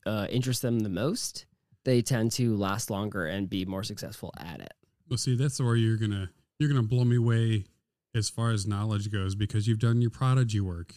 [0.05, 1.45] uh, interests them the most,
[1.83, 4.73] they tend to last longer and be more successful at it.
[5.09, 7.65] Well, see, that's where you're gonna you're gonna blow me away
[8.15, 10.95] as far as knowledge goes because you've done your prodigy work.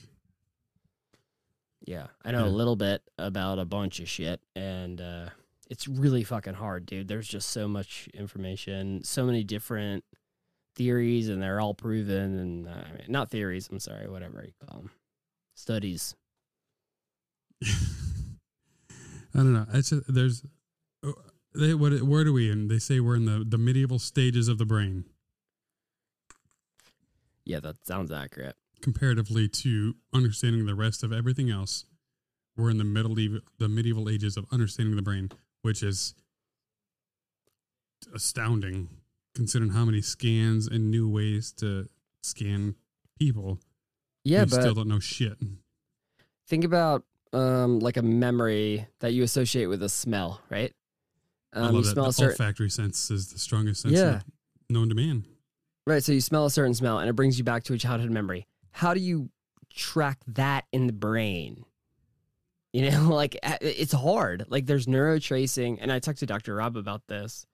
[1.85, 5.29] Yeah, I know a little bit about a bunch of shit, and uh,
[5.69, 7.09] it's really fucking hard, dude.
[7.09, 10.05] There's just so much information, so many different
[10.75, 12.39] theories, and they're all proven.
[12.39, 13.69] And uh, I mean, not theories.
[13.71, 14.91] I'm sorry, whatever you call them,
[15.55, 16.15] studies.
[17.65, 17.69] I
[19.35, 19.67] don't know.
[19.75, 20.45] It's just, there's
[21.07, 21.13] uh,
[21.55, 22.69] they what where do we in?
[22.69, 25.05] They say we're in the the medieval stages of the brain
[27.45, 28.57] Yeah, that sounds accurate.
[28.81, 31.85] comparatively to understanding the rest of everything else.
[32.57, 35.31] We're in the middle the medieval ages of understanding the brain,
[35.69, 36.15] which is
[38.15, 38.89] astounding
[39.35, 41.87] considering how many scans and new ways to
[42.23, 42.75] scan
[43.19, 43.61] people.
[44.25, 45.37] Yeah, but still don't know shit.
[46.47, 47.05] think about
[47.35, 50.73] um, like a memory that you associate with a smell, right?
[51.53, 51.91] I Um, you love that.
[51.93, 54.23] smell The a certain olfactory sense is the strongest sense Yeah.
[54.71, 55.25] known to man.
[55.87, 56.03] Right.
[56.03, 58.47] So you smell a certain smell and it brings you back to a childhood memory.
[58.71, 59.29] How do you
[59.71, 61.65] track that in the brain?
[62.73, 64.45] You know, like it's hard.
[64.49, 66.55] Like there's neurotracing, and I talked to Dr.
[66.55, 67.47] Rob about this,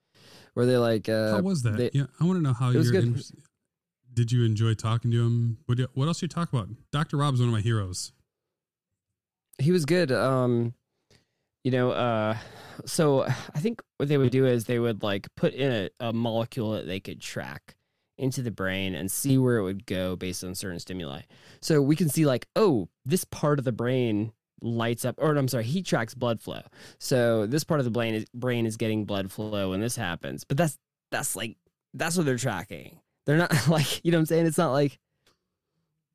[0.53, 1.77] where they're like, uh, How was that?
[1.77, 3.01] they- yeah, I want to know how It was you're.
[3.01, 3.15] good.
[3.15, 3.21] In,
[4.13, 5.57] did you enjoy talking to him?
[5.65, 6.69] What, do- what else you talk about?
[6.91, 7.17] Dr.
[7.17, 8.11] Rob's one of my heroes.
[9.59, 10.11] he was good.
[10.11, 10.73] Um,
[11.63, 12.37] you know, uh,
[12.85, 16.13] so I think what they would do is they would like put in a, a
[16.13, 17.75] molecule that they could track
[18.17, 21.21] into the brain and see where it would go based on certain stimuli.
[21.61, 25.47] So we can see like, oh, this part of the brain lights up, or I'm
[25.47, 26.61] sorry, he tracks blood flow.
[26.97, 30.43] So this part of the brain is brain is getting blood flow when this happens.
[30.43, 30.77] But that's
[31.11, 31.57] that's like
[31.93, 32.99] that's what they're tracking.
[33.25, 34.45] They're not like you know what I'm saying.
[34.45, 34.99] It's not like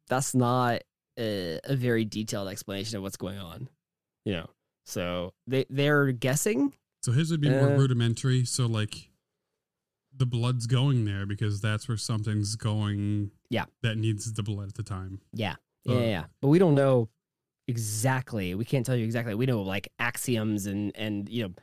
[0.09, 0.83] that's not
[1.19, 3.69] a, a very detailed explanation of what's going on.
[4.25, 4.51] You know,
[4.87, 6.73] so they they're guessing.
[7.03, 8.45] So his would be more Uh, rudimentary.
[8.45, 9.09] So like
[10.15, 13.31] the blood's going there because that's where something's going.
[13.49, 13.65] Yeah.
[13.83, 15.21] That needs the blood at the time.
[15.33, 15.55] Yeah,
[15.89, 16.25] Uh, yeah, yeah.
[16.43, 17.09] But we don't know
[17.71, 18.55] exactly.
[18.55, 19.35] We can't tell you exactly.
[19.35, 21.55] We know like axioms and and you know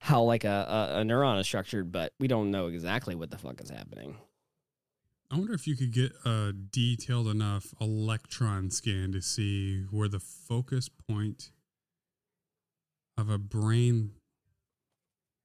[0.00, 3.38] how like a, a, a neuron is structured, but we don't know exactly what the
[3.38, 4.16] fuck is happening.
[5.30, 10.20] I wonder if you could get a detailed enough electron scan to see where the
[10.20, 11.50] focus point
[13.16, 14.10] of a brain,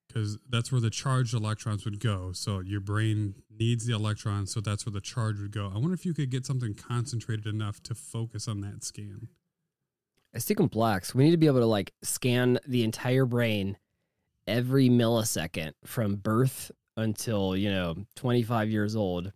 [0.08, 2.34] because that's where the charged electrons would go.
[2.34, 5.72] So your brain needs the electrons, so that's where the charge would go.
[5.74, 9.30] I wonder if you could get something concentrated enough to focus on that scan.
[10.34, 11.15] It's too complex.
[11.15, 13.78] We need to be able to like scan the entire brain
[14.48, 19.32] every millisecond from birth until, you know, 25 years old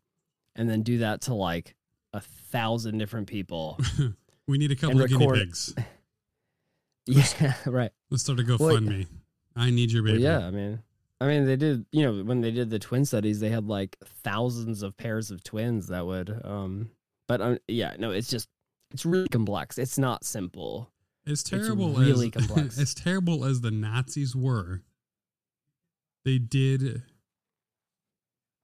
[0.55, 1.75] and then do that to like
[2.13, 3.79] a thousand different people.
[4.47, 5.73] we need a couple of guinea pigs.
[7.07, 7.91] yeah, right.
[8.11, 9.07] Let's start a Well, GoFundMe.
[9.55, 10.23] I need your Well, baby.
[10.23, 10.79] yeah, I mean,
[11.21, 13.97] I mean, they did, you know, when they did the twin studies, they had like
[14.23, 16.91] thousands of pairs of twins that would, um,
[17.27, 18.49] but um, yeah, no, it's just,
[18.93, 19.77] it's really complex.
[19.77, 20.89] It's not simple.
[21.25, 22.77] As terrible really as complex.
[22.79, 24.81] as terrible as the Nazis were,
[26.25, 27.01] they did.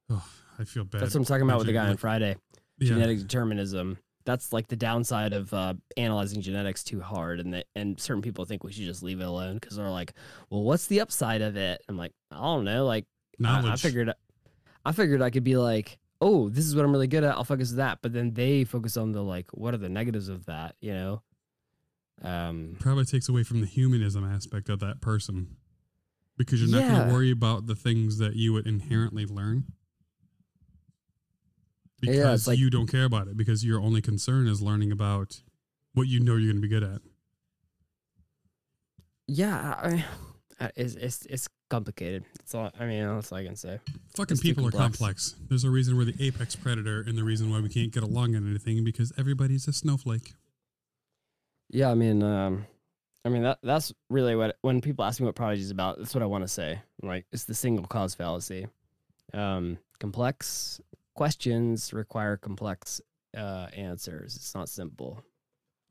[0.09, 0.25] Oh,
[0.57, 1.01] I feel bad.
[1.01, 2.35] That's what I'm talking about with the guy on Friday.
[2.79, 2.89] yeah.
[2.89, 3.97] Genetic determinism.
[4.25, 8.45] That's like the downside of uh, analyzing genetics too hard, and that and certain people
[8.45, 10.13] think we should just leave it alone because they're like,
[10.49, 12.85] "Well, what's the upside of it?" I'm like, I don't know.
[12.85, 13.05] Like,
[13.43, 14.13] I, I figured,
[14.85, 17.35] I figured I could be like, "Oh, this is what I'm really good at.
[17.35, 20.29] I'll focus on that." But then they focus on the like, what are the negatives
[20.29, 20.75] of that?
[20.81, 21.21] You know.
[22.21, 22.75] Um.
[22.79, 25.55] probably takes away from the humanism aspect of that person
[26.37, 29.65] because you're not going to worry about the things that you would inherently learn
[32.01, 35.41] because it's like- you don't care about it because your only concern is learning about
[35.93, 37.01] what you know you're going to be good at.
[39.27, 39.75] Yeah.
[39.81, 40.05] I-
[40.75, 42.25] it's it's it's complicated.
[42.39, 42.71] It's all.
[42.79, 43.79] I mean, that's all I can say.
[44.15, 45.31] Fucking It's people are complex.
[45.31, 45.35] complex.
[45.49, 48.35] There's a reason we're the apex predator and the reason why we can't get along
[48.35, 50.33] on anything because everybody's a snowflake.
[51.69, 52.65] Yeah, I mean, um,
[53.23, 56.13] I mean that that's really what when people ask me what Prodigy is about, that's
[56.13, 56.81] what I want to say.
[57.01, 58.67] Like it's the single cause fallacy.
[59.33, 60.81] Um, complex
[61.15, 63.01] questions require complex
[63.37, 64.35] uh, answers.
[64.35, 65.23] It's not simple.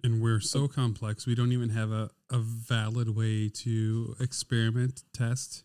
[0.03, 5.65] And we're so complex, we don't even have a, a valid way to experiment, test,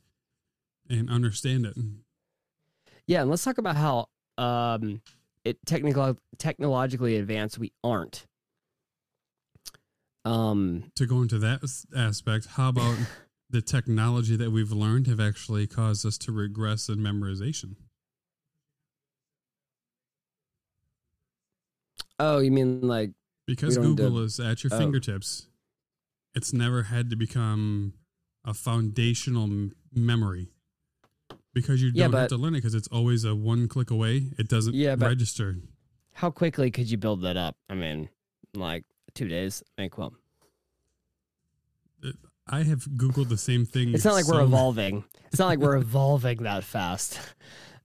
[0.90, 1.78] and understand it.
[3.06, 5.02] Yeah, and let's talk about how um,
[5.44, 8.26] it technical technologically advanced we aren't.
[10.26, 11.62] Um, To go into that
[11.96, 12.98] aspect, how about
[13.50, 17.76] the technology that we've learned have actually caused us to regress in memorization?
[22.20, 23.12] oh, you mean like
[23.46, 24.78] Because Google is at your oh.
[24.78, 25.48] fingertips,
[26.34, 27.94] it's never had to become
[28.46, 30.48] a foundational m- memory.
[31.54, 33.92] Because you Yeah, don't have but- to learn it because it's always a one click
[33.92, 34.32] away.
[34.38, 35.58] It doesn't Yeah, register.
[36.14, 37.58] how quickly could you build that up?
[37.70, 38.10] I mean,
[38.54, 39.62] like two days.
[39.78, 40.14] I mean, well,
[42.48, 43.94] I have Googled the same thing.
[43.94, 45.06] It's not like we're evolving.
[45.28, 47.20] It's not like we're evolving that fast.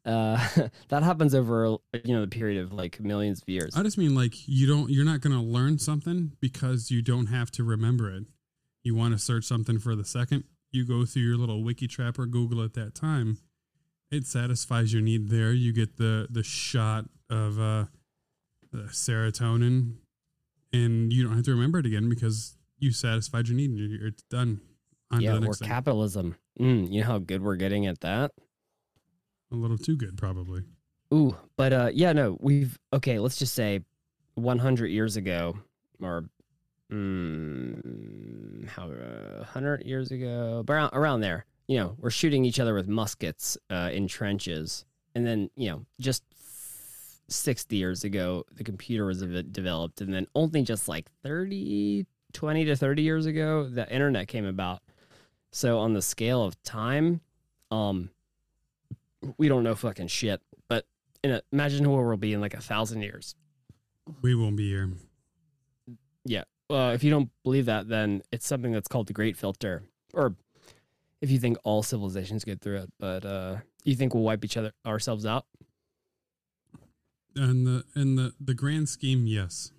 [0.04, 3.76] Uh, that happens over you know the period of like millions of years.
[3.76, 7.26] I just mean like you don't you're not going to learn something because you don't
[7.26, 8.24] have to remember it.
[8.82, 12.18] You want to search something for the second, you go through your little wiki trap
[12.18, 13.38] or Google at that time.
[14.10, 15.52] It satisfies your need there.
[15.52, 17.84] You get the the shot of uh
[18.72, 19.94] the serotonin
[20.72, 24.08] and you don't have to remember it again because you satisfied your need and you're,
[24.08, 24.60] it's done.
[25.10, 26.36] On yeah, or capitalism.
[26.60, 28.32] Mm, you know how good we're getting at that.
[29.50, 30.62] A little too good probably.
[31.12, 33.18] Ooh, but uh, yeah, no, we've okay.
[33.18, 33.80] Let's just say,
[34.34, 35.58] 100 years ago,
[36.02, 36.24] or
[36.92, 41.46] mm, how uh, 100 years ago, around around there.
[41.66, 44.84] You know, we're shooting each other with muskets uh, in trenches,
[45.14, 46.22] and then you know, just
[47.28, 52.64] 60 years ago, the computer was dev- developed, and then only just like 30, 20
[52.64, 54.80] to 30 years ago, the internet came about.
[55.52, 57.20] So on the scale of time,
[57.70, 58.10] um,
[59.36, 60.40] we don't know fucking shit.
[60.68, 60.86] But
[61.24, 63.34] in a, imagine where we'll be in like a thousand years.
[64.22, 64.90] We won't be here.
[66.24, 66.44] Yeah.
[66.70, 70.34] Uh, if you don't believe that, then it's something that's called the Great Filter, or
[71.22, 74.56] if you think all civilizations get through it, but uh, you think we'll wipe each
[74.58, 75.46] other ourselves out.
[77.34, 79.72] And the in the the grand scheme, yes.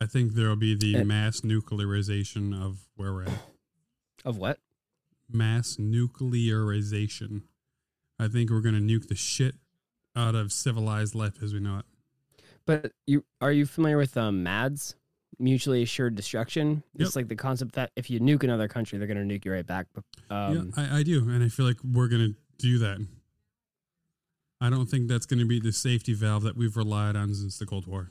[0.00, 1.04] I think there will be the Eh.
[1.04, 3.38] mass nuclearization of where we're at.
[4.24, 4.58] Of what?
[5.30, 7.42] Mass nuclearization.
[8.18, 9.54] I think we're gonna nuke the shit
[10.14, 11.84] out of civilized life as we know it.
[12.66, 14.96] But you are you familiar with um, MADS,
[15.38, 16.82] mutually assured destruction?
[16.94, 17.06] Yep.
[17.06, 19.52] It's like the concept that if you nuke another country, they're going to nuke you
[19.52, 19.86] right back.
[20.30, 23.06] Um, yeah, I, I do, and I feel like we're gonna do that.
[24.60, 27.66] I don't think that's gonna be the safety valve that we've relied on since the
[27.66, 28.10] Cold War.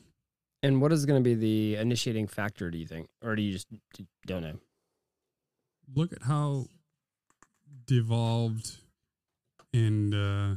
[0.65, 2.71] And what is going to be the initiating factor?
[2.71, 3.67] Do you think, or do you just
[4.25, 4.55] don't know?
[5.93, 6.65] Look at how
[7.85, 8.77] devolved
[9.75, 10.55] and uh,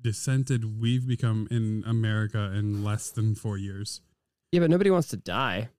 [0.00, 4.00] dissented we've become in America in less than four years.
[4.52, 5.70] Yeah, but nobody wants to die.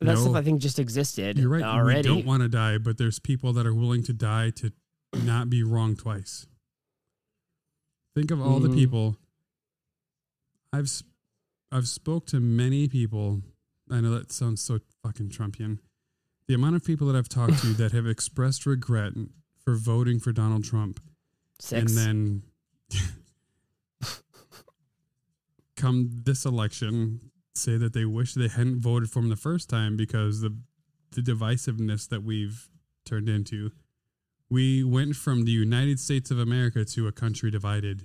[0.00, 0.20] That No.
[0.22, 1.62] stuff I think just existed You're right.
[1.62, 2.08] already.
[2.08, 4.72] We don't want to die, but there's people that are willing to die to
[5.24, 6.46] not be wrong twice.
[8.14, 8.74] Think of all the Mhm.
[8.74, 9.16] people
[10.72, 10.90] I've
[11.72, 13.42] I've spoke to many people.
[13.90, 15.78] I know that sounds so fucking Trumpian.
[16.48, 19.12] The amount of people that I've talked to that have expressed regret
[19.64, 21.00] for voting for Donald Trump
[21.58, 21.96] Six.
[21.96, 22.42] and then
[25.76, 27.20] come this election
[27.54, 30.56] say that they wish they hadn't voted for him the first time because the
[31.12, 32.68] the divisiveness that we've
[33.04, 33.70] turned into
[34.48, 38.04] we went from the United States of America to a country divided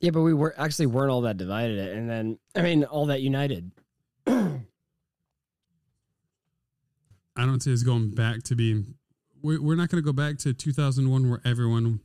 [0.00, 3.22] yeah, but we were actually weren't all that divided, and then I mean all that
[3.22, 3.70] united.
[4.26, 4.60] I
[7.36, 8.94] don't see us going back to being
[9.46, 12.00] we're, we're not going to go back to 2001 where everyone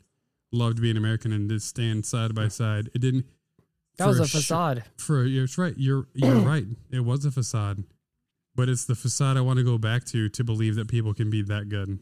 [0.51, 3.25] loved being American and did stand side by side it didn't
[3.97, 4.83] That was a sh- facade.
[4.97, 5.73] For you're right.
[5.77, 6.65] You're you're right.
[6.91, 7.83] It was a facade,
[8.55, 11.29] but it's the facade I want to go back to to believe that people can
[11.29, 11.99] be that good.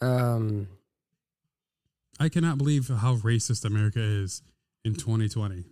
[0.00, 0.68] Um,
[2.18, 4.42] I cannot believe how racist America is
[4.84, 5.64] in 2020.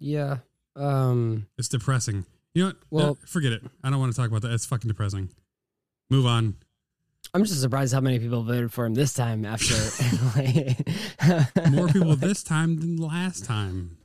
[0.00, 0.38] yeah.
[0.76, 2.24] Um, It's depressing.
[2.52, 2.76] You know what?
[2.90, 3.62] Well- Uh, forget it.
[3.84, 4.52] I don't want to talk about that.
[4.52, 5.28] It's fucking depressing.
[6.10, 6.56] Move on.
[7.32, 9.44] I'm just surprised how many people voted for him this time.
[9.44, 9.74] After
[11.70, 13.96] More people this time than last time.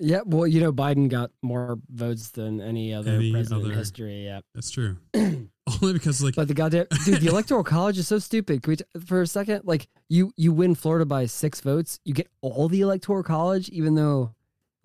[0.00, 3.78] Yeah, well, you know, Biden got more votes than any other Any president in other-
[3.78, 4.24] history.
[4.24, 4.96] Yeah, That's true.
[5.14, 8.62] Only because like but the goddamn dude, the electoral college is so stupid.
[8.62, 9.62] Can we t- for a second?
[9.64, 13.94] Like, you you win Florida by six votes, you get all the electoral college, even
[13.94, 14.34] though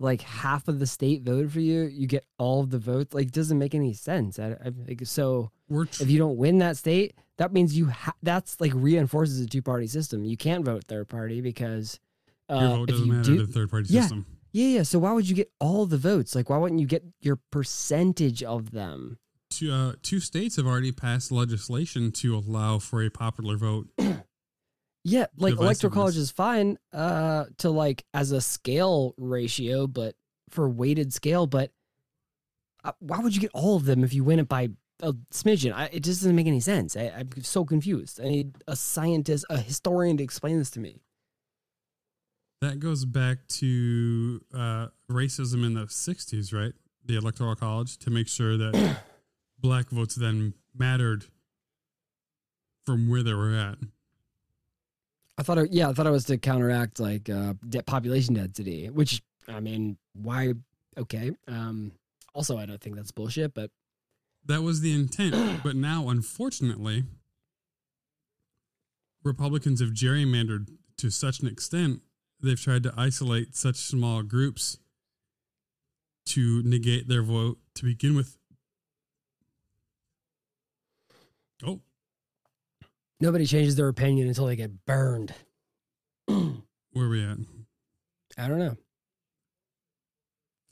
[0.00, 1.82] like half of the state voted for you.
[1.82, 3.14] You get all of the votes.
[3.14, 4.38] Like, doesn't make any sense.
[4.38, 5.50] I, I like so.
[5.70, 9.46] tr- if you don't win that state, that means you ha- that's like reinforces a
[9.46, 10.24] two party system.
[10.24, 12.00] You can't vote third party because
[12.48, 14.00] uh, your vote if doesn't you matter do, to the third party Yeah.
[14.02, 14.26] system.
[14.52, 14.82] yeah, yeah.
[14.82, 16.34] So why would you get all the votes?
[16.34, 19.18] Like, why wouldn't you get your percentage of them?
[19.50, 23.86] Two, uh, two states have already passed legislation to allow for a popular vote.
[25.04, 30.14] Yeah, like electoral college is fine uh, to like as a scale ratio, but
[30.48, 31.46] for weighted scale.
[31.46, 31.72] But
[32.82, 34.70] uh, why would you get all of them if you win it by
[35.02, 35.74] a smidgen?
[35.74, 36.96] I, it just doesn't make any sense.
[36.96, 38.18] I, I'm so confused.
[38.18, 41.02] I need a scientist, a historian to explain this to me.
[42.62, 46.72] That goes back to uh, racism in the 60s, right?
[47.04, 48.98] The Electoral College to make sure that
[49.58, 51.26] black votes then mattered
[52.86, 53.76] from where they were at.
[55.36, 58.88] I thought, it, yeah, I thought it was to counteract like uh, de- population density,
[58.88, 60.54] which I mean, why?
[60.96, 61.32] Okay.
[61.48, 61.92] Um,
[62.34, 63.70] also, I don't think that's bullshit, but
[64.46, 65.60] That was the intent.
[65.64, 67.04] but now, unfortunately,
[69.24, 70.68] Republicans have gerrymandered
[70.98, 72.02] to such an extent,
[72.40, 74.78] they've tried to isolate such small groups
[76.26, 78.36] to negate their vote to begin with.
[81.66, 81.80] Oh,
[83.20, 85.34] nobody changes their opinion until they get burned.
[86.26, 87.38] where are we at?
[88.38, 88.76] I don't know.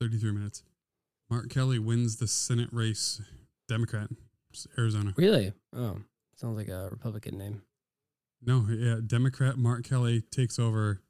[0.00, 0.62] 33 minutes.
[1.30, 3.20] Mark Kelly wins the Senate race,
[3.68, 4.08] Democrat,
[4.76, 5.14] Arizona.
[5.16, 5.52] Really?
[5.74, 5.98] Oh,
[6.36, 7.62] sounds like a Republican name.
[8.44, 11.00] No, yeah, Democrat Mark Kelly takes over.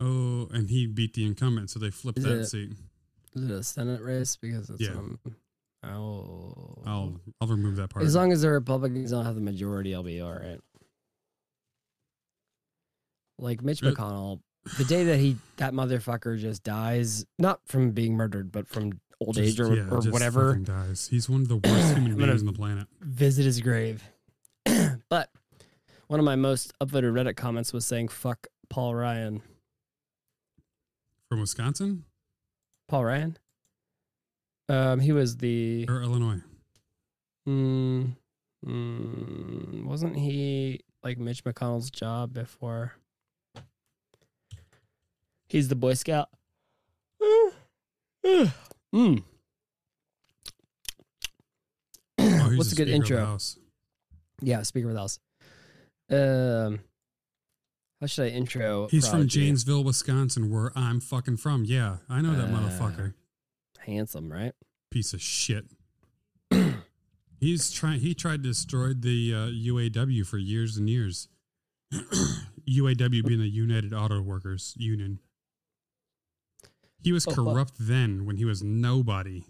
[0.00, 2.72] Oh, and he beat the incumbent, so they flipped Is that it- seat.
[3.34, 4.36] Is it a Senate race?
[4.36, 4.90] Because it's Yeah.
[4.96, 5.18] um.
[5.84, 6.82] Oh.
[6.86, 8.04] I'll I'll remove that part.
[8.04, 10.58] As long as the Republicans don't have the majority, I'll be all right.
[13.38, 14.40] Like Mitch Uh, McConnell,
[14.76, 19.36] the day that he that motherfucker just dies, not from being murdered, but from old
[19.36, 21.08] Just- age or, yeah, or just whatever, fucking Dies.
[21.08, 22.88] He's one of the worst human beings on the planet.
[23.00, 24.02] visit his grave.
[25.08, 25.30] but
[26.08, 29.42] one of my most upvoted Reddit comments was saying "fuck Paul Ryan."
[31.28, 32.04] From Wisconsin
[32.88, 33.36] Paul Ryan.
[34.68, 36.40] Um, he was the or Illinois?
[37.48, 38.16] Mm,
[38.66, 42.92] mm, wasn't he like Mitch McConnell's job before?
[45.48, 46.28] He's the Boy Scout.
[48.24, 48.52] mm.
[52.20, 53.38] Oh, What's the a good Speaker of the intro?
[54.42, 55.18] Yeah, Speaker of the House.
[56.10, 56.80] Um,
[58.00, 58.88] How should I intro?
[58.90, 61.64] He's from Janesville, Wisconsin, where I'm fucking from.
[61.64, 63.14] Yeah, I know that Uh, motherfucker.
[63.88, 64.52] Handsome, right?
[64.90, 65.64] Piece of shit.
[67.40, 68.00] He's trying.
[68.00, 71.28] He tried to destroy the uh, UAW for years and years.
[71.92, 75.20] UAW being the United Auto Workers Union.
[77.02, 79.44] He was Oh, corrupt then when he was nobody.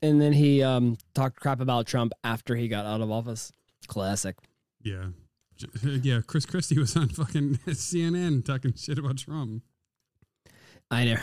[0.00, 3.52] And then he um talked crap about Trump after he got out of office.
[3.88, 4.36] Classic.
[4.82, 5.06] Yeah.
[5.82, 9.62] Yeah, Chris Christie was on fucking CNN talking shit about Trump.
[10.90, 11.16] I know.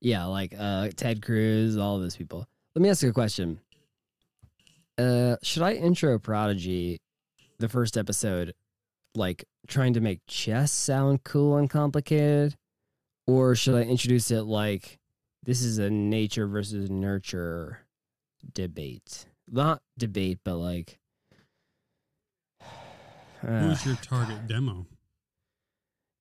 [0.00, 2.46] Yeah, like uh Ted Cruz, all those people.
[2.74, 3.60] Let me ask you a question.
[4.98, 6.98] Uh should I intro Prodigy
[7.58, 8.54] the first episode
[9.14, 12.54] like trying to make chess sound cool and complicated?
[13.26, 14.98] Or should I introduce it like
[15.42, 17.80] this is a nature versus nurture
[18.52, 19.26] debate?
[19.50, 20.98] Not debate, but like
[22.60, 24.86] uh, Who's your target demo?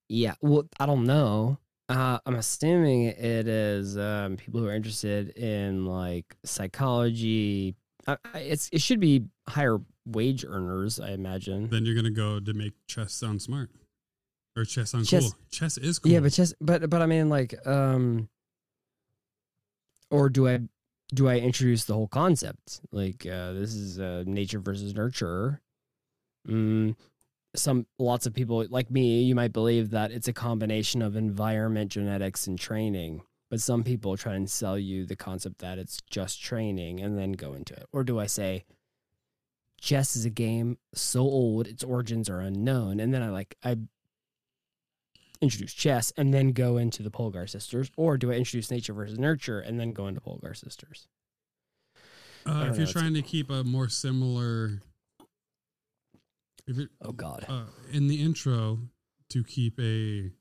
[0.08, 1.58] Yeah, well, I don't know.
[1.88, 7.76] Uh, I'm assuming it is um, people who are interested in like psychology.
[8.08, 11.70] I- it's it should be higher wage earners, I imagine.
[11.70, 13.70] Then you're gonna go to make chess sound smart,
[14.58, 15.36] or chess sound Chess- cool.
[15.52, 16.12] Chess is cool.
[16.12, 18.30] Yeah, but chess, but but I mean like um,
[20.10, 20.60] or do I
[21.14, 25.62] do I introduce the whole concept like uh, this is uh, nature versus nurture?
[26.48, 26.96] Mm,
[27.56, 31.92] some lots of people like me, you might believe that it's a combination of environment,
[31.92, 33.22] genetics, and training.
[33.50, 37.34] But some people try and sell you the concept that it's just training and then
[37.34, 37.86] go into it.
[37.92, 38.66] Or do I say
[39.80, 43.78] chess is a game so old its origins are unknown, and then I like I
[45.42, 49.20] introduce chess and then go into the Polgar sisters, or do I introduce nature versus
[49.20, 51.08] nurture and then go into Polgar sisters?
[52.46, 54.82] uh, if you're trying to keep a more similar,
[56.68, 57.46] if you're Oh God.
[57.48, 58.80] uh, in the intro
[59.30, 60.32] to keep a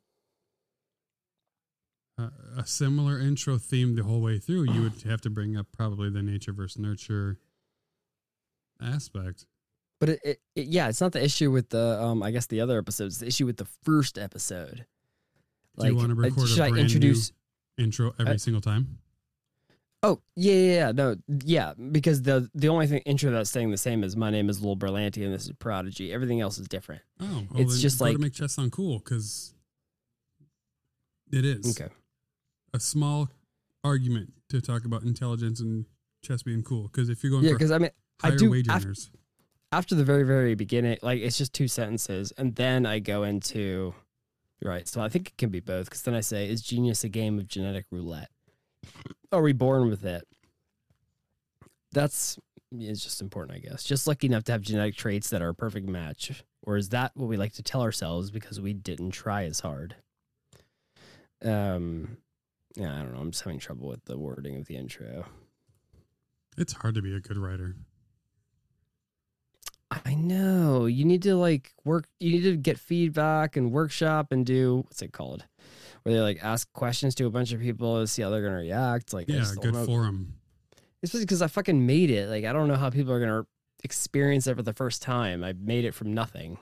[2.18, 5.66] a a similar intro theme the whole way through, you would have to bring up
[5.72, 7.38] probably the nature versus nurture
[8.80, 9.46] aspect.
[10.00, 12.22] But it, it, it, yeah, it's not the issue with the um.
[12.22, 13.18] I guess the other episodes.
[13.18, 14.86] The issue with the first episode.
[15.78, 17.32] Do you wanna uh, record a should I brand new- introduce?
[17.78, 18.98] Intro every I- single time.
[20.04, 21.72] Oh yeah, yeah, yeah, no, yeah.
[21.92, 24.76] Because the the only thing intro that's staying the same is my name is Lil
[24.76, 26.12] Berlanti and this is Prodigy.
[26.12, 27.00] Everything else is different.
[27.20, 29.54] Oh, well, It's just go to make chess sound cool because
[31.32, 31.90] it is Okay.
[32.74, 33.30] a small
[33.82, 35.86] argument to talk about intelligence and
[36.22, 36.82] chess being cool.
[36.82, 37.90] Because if you're going Yeah, because I mean,
[38.22, 39.10] I higher do wage earners,
[39.72, 43.92] after the very very beginning like it's just two sentences and then i go into
[44.62, 47.08] right so i think it can be both because then i say is genius a
[47.08, 48.30] game of genetic roulette
[49.32, 50.26] are we born with it
[51.92, 52.38] that's
[52.72, 55.54] it's just important i guess just lucky enough to have genetic traits that are a
[55.54, 59.44] perfect match or is that what we like to tell ourselves because we didn't try
[59.44, 59.96] as hard
[61.44, 62.16] um
[62.74, 65.24] yeah i don't know i'm just having trouble with the wording of the intro
[66.56, 67.74] it's hard to be a good writer.
[69.90, 70.86] I know.
[70.86, 72.06] You need to like work.
[72.20, 75.44] You need to get feedback and workshop and do what's it called,
[76.04, 78.56] where they like ask questions to a bunch of people to see how they're gonna
[78.60, 79.12] react.
[79.12, 79.84] Like, Yeah, good know.
[79.84, 80.34] forum.
[81.02, 82.28] Especially because I fucking made it.
[82.30, 83.46] Like, I don't know how people are gonna
[83.82, 85.42] experience it for the first time.
[85.44, 86.58] I made it from nothing.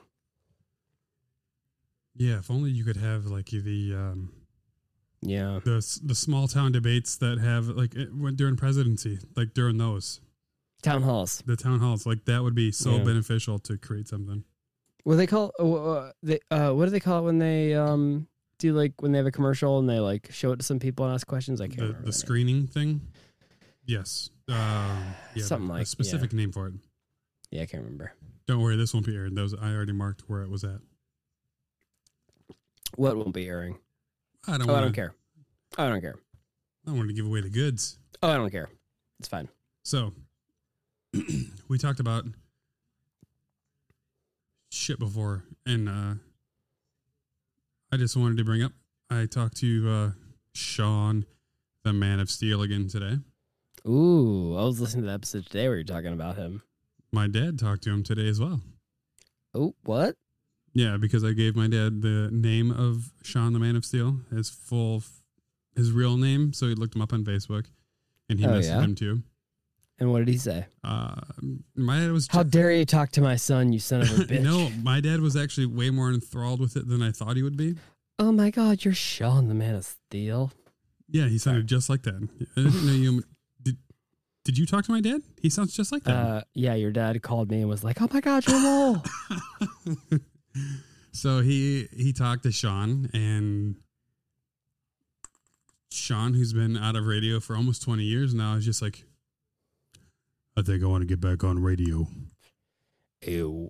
[2.15, 4.31] Yeah, if only you could have like the um,
[5.21, 5.59] Yeah.
[5.63, 10.21] the the small town debates that have like it, when during presidency, like during those
[10.81, 11.41] Town halls.
[11.45, 13.03] the town halls, like that would be so Yeah.
[13.03, 14.43] beneficial to create something.
[15.05, 15.51] What they call?
[15.59, 18.27] Uh, they, uh, what do they call it when they um
[18.63, 21.05] do like when they have a commercial and they like show it to some people
[21.05, 21.59] and ask questions?
[21.61, 22.05] I can't The remember.
[22.07, 23.01] the screening thing.
[23.85, 24.55] Yes, um,
[25.35, 26.73] yeah, Something a like- specific name for it.
[27.51, 28.13] Yeah, I can't remember.
[28.47, 29.35] Don't worry, this won't be aired.
[29.35, 30.79] Those I already marked where it was at.
[32.95, 33.77] What won't be airing?
[34.47, 34.69] I don't.
[34.69, 35.13] Oh, I wanna, don't care.
[35.77, 36.15] I don't care.
[36.85, 37.97] I don't want to give away the goods.
[38.21, 38.69] Oh, I don't care.
[39.19, 39.49] It's fine.
[39.83, 40.13] So
[41.67, 42.25] we talked about
[44.71, 46.13] shit before, and uh,
[47.93, 48.71] I just wanted to bring up.
[49.11, 50.11] I talked to uh,
[50.55, 51.25] Sean,
[51.83, 53.17] the Man of Steel, again today.
[53.87, 56.63] Ooh, I was listening to the episode today where you're talking about him.
[57.11, 58.61] My dad talked to him today as well.
[59.53, 60.15] Oh, what?
[60.73, 64.49] Yeah, because I gave my dad the name of Sean, the Man of Steel, his
[64.49, 65.03] full,
[65.75, 66.51] his real name.
[66.51, 67.65] So he looked him up on Facebook,
[68.27, 68.81] and he Oh, messaged yeah?
[68.81, 69.21] him too.
[70.03, 70.65] And what did he say?
[70.83, 71.15] Uh,
[71.77, 74.41] my dad was How dare you talk to my son, you son of a bitch?
[74.41, 77.55] no, my dad was actually way more enthralled with it than I thought he would
[77.55, 77.75] be.
[78.19, 80.51] Oh my God, you're Sean, the man of steel.
[81.07, 82.15] Yeah, he sounded just like that.
[82.57, 83.23] I didn't know you.
[83.61, 83.77] Did
[84.43, 85.21] Did you talk to my dad?
[85.41, 86.11] He sounds just like that.
[86.13, 89.03] Uh, yeah, your dad called me and was like, "Oh my God, you're Lowell."
[91.15, 93.75] So he he talked to Sean and
[95.91, 99.03] Sean, who's been out of radio for almost twenty years now, is just like,
[100.55, 102.07] I think I want to get back on radio.
[103.25, 103.69] Ew.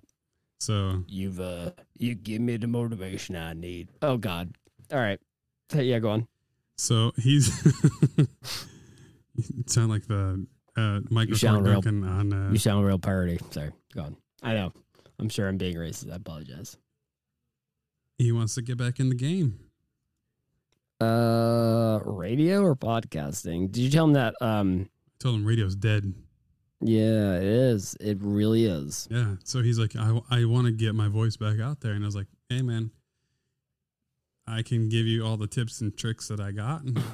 [0.60, 3.88] So You've uh you give me the motivation I need.
[4.02, 4.54] Oh God.
[4.92, 5.18] All right.
[5.70, 6.28] Hey, Yeah, go on.
[6.76, 7.46] so he's
[9.66, 13.38] sound like the uh, Michael sound real- on uh, You sound real parody.
[13.50, 13.70] Sorry.
[13.94, 14.16] Go on.
[14.42, 14.72] I know.
[15.18, 16.10] I'm sure I'm being racist.
[16.12, 16.76] I apologize.
[18.18, 19.58] he wants to get back in the game.
[21.00, 23.70] Uh radio or podcasting?
[23.72, 26.12] Did you tell him that um I told him radio's dead.
[26.84, 27.96] Yeah, it is.
[28.00, 29.08] It really is.
[29.10, 29.36] Yeah.
[29.44, 31.92] So he's like, I, I want to get my voice back out there.
[31.92, 32.90] And I was like, hey, man,
[34.46, 36.82] I can give you all the tips and tricks that I got.
[36.82, 37.04] And It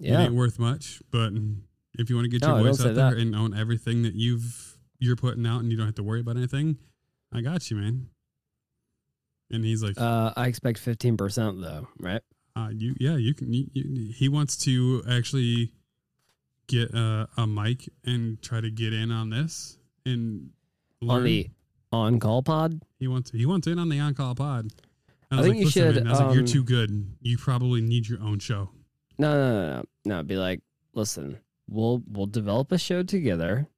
[0.00, 0.20] Yeah.
[0.22, 1.00] ain't worth much.
[1.10, 1.32] But
[1.98, 3.16] if you want to get your No, voice out there that.
[3.18, 6.36] and own everything that you've, you're putting out and you don't have to worry about
[6.36, 6.78] anything,
[7.32, 8.08] I got you, man.
[9.50, 12.22] And he's like, Uh I expect 15% though, right?
[12.56, 15.72] uh, you, yeah, you can, you, you, he wants to actually
[16.66, 20.50] get a, a mic and try to get in on this and
[21.00, 21.18] learn.
[21.18, 21.50] On the
[21.92, 22.82] on call pod?
[22.98, 24.70] He wants he wants in on the on call pod.
[25.30, 27.16] I was think like, you "Listen, should, man," I was like, you're um, too good.
[27.20, 28.70] You probably need your own show.
[29.18, 29.84] No, no, no, no.
[30.04, 30.60] No, be like,
[30.94, 31.38] listen,
[31.68, 33.68] we'll we'll develop a show together.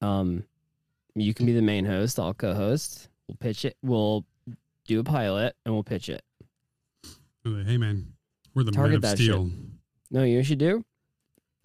[0.00, 0.44] Um
[1.14, 3.08] you can be the main host, I'll co-host.
[3.26, 3.76] We'll pitch it.
[3.82, 4.26] We'll
[4.86, 6.22] do a pilot and we'll pitch it.
[7.44, 8.12] Hey man,
[8.54, 9.44] we're the Target men of steel.
[9.44, 9.50] No,
[10.10, 10.84] know what you should do?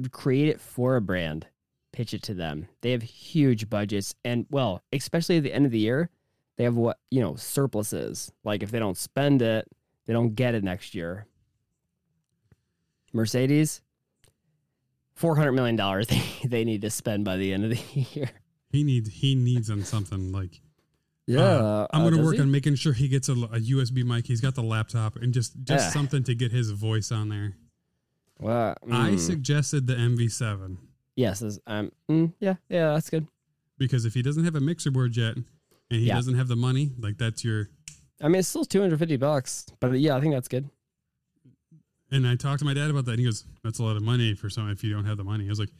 [0.09, 1.47] Create it for a brand.
[1.91, 2.67] Pitch it to them.
[2.81, 6.09] They have huge budgets and well, especially at the end of the year,
[6.57, 8.31] they have what, you know, surpluses.
[8.43, 9.67] Like if they don't spend it,
[10.05, 11.25] they don't get it next year.
[13.13, 13.81] Mercedes,
[15.13, 18.29] four hundred million dollars they, they need to spend by the end of the year.
[18.69, 20.61] He needs he needs on something like
[21.27, 22.41] Yeah, uh, I'm uh, gonna does work he?
[22.41, 24.27] on making sure he gets a, a USB mic.
[24.27, 25.89] He's got the laptop and just just Yeah.
[25.91, 27.55] something to get his voice on there.
[28.41, 30.77] Well, I mm, suggested the MV7
[31.15, 33.27] yes, is- um, mm, yeah, yeah, that's good.
[33.77, 35.45] because if he doesn't have a mixer board yet and
[35.89, 36.15] he Yeah.
[36.15, 37.69] doesn't have the money, like that's your.
[38.19, 40.69] I mean, it's still two hundred fifty bucks, but yeah, I think that's good.
[42.11, 43.11] And I talked to my dad about that.
[43.11, 45.23] And he goes, "That's a lot of money for someone if you don't have the
[45.23, 45.71] money." I was like,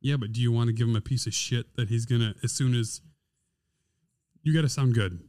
[0.00, 2.34] "Yeah, but do you want to give him a piece of shit that he's gonna
[2.42, 3.02] as soon as
[4.42, 5.20] you got to sound good."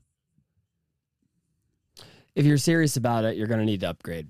[2.36, 4.28] If you're serious about it, you're gonna need to upgrade.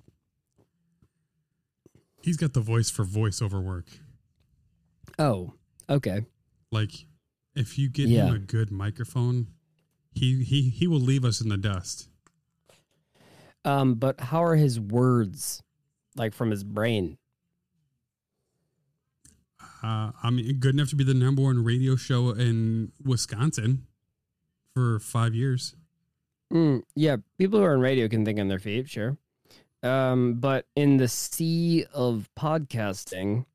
[2.28, 3.86] He's got the voice for voiceover work.
[5.18, 5.54] Oh,
[5.90, 6.26] okay.
[6.74, 7.06] Like,
[7.56, 8.26] if you get Yeah.
[8.28, 9.48] him a good microphone,
[10.14, 12.10] he he he will leave us in the dust.
[13.64, 15.64] Um, but how are his words,
[16.18, 17.18] like from his brain?
[19.82, 23.88] Uh, I mean, good enough to be the number one radio show in Wisconsin
[24.74, 25.78] for five years.
[26.52, 29.18] Mm, yeah, people who are on radio can think on their feet, sure.
[29.84, 33.46] Um, but in the sea of podcasting,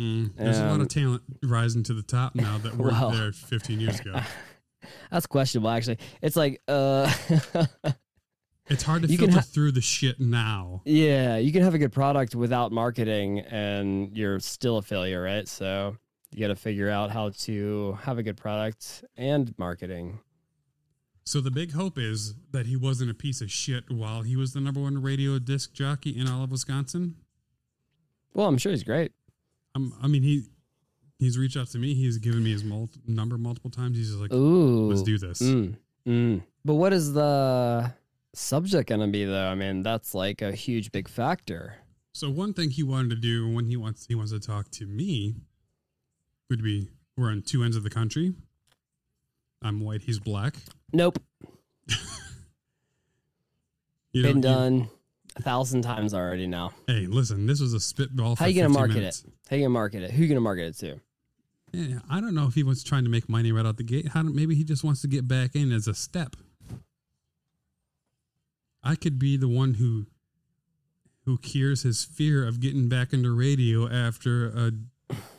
[0.00, 3.10] Mm, there's a lot Um, of talent rising to the top now that weren't well.
[3.10, 4.18] there 15 years ago.
[5.10, 5.68] that's questionable.
[5.68, 7.12] Actually, it's like, uh,
[8.68, 10.80] It's hard to You filter ha- through the shit now.
[10.86, 15.46] yeah, you can have a good product without marketing, and you're still a failure, right?
[15.46, 15.96] So
[16.32, 20.20] you got to figure out how to have a good product and marketing.
[21.24, 24.52] So the big hope is that he wasn't a piece of shit while he was
[24.52, 27.14] the number one radio disc jockey in all of Wisconsin.
[28.34, 29.12] Well, I'm sure he's great.
[29.74, 30.44] Um, I mean, he
[31.18, 31.94] he's reached out to me.
[31.94, 33.96] He's given me his mul- number multiple times.
[33.96, 35.40] He's just like, Ooh, let's do this.
[35.40, 36.42] Mm, mm.
[36.64, 37.92] But what is the
[38.34, 39.46] subject going to be, though?
[39.46, 41.76] I mean, that's like a huge, big factor.
[42.14, 44.86] So one thing he wanted to do when he wants he wants to talk to
[44.86, 45.34] me
[46.50, 48.34] would be we're on two ends of the country.
[49.62, 50.54] I'm white, he's black.
[50.92, 51.18] Nope.
[54.12, 54.90] You Been know, you- done
[55.36, 56.72] a thousand times already now.
[56.86, 58.36] hey, listen, this was a spitball.
[58.36, 59.24] How you gonna market minutes.
[59.24, 59.32] it?
[59.48, 60.10] How you to market it?
[60.10, 61.00] Who you to market it to?
[61.72, 64.08] Yeah, I don't know if he was trying to make money right out the gate.
[64.08, 66.36] How do, maybe he just wants to get back in as a step.
[68.84, 70.04] I could be the one who
[71.24, 74.72] who cures his fear of getting back into radio after a,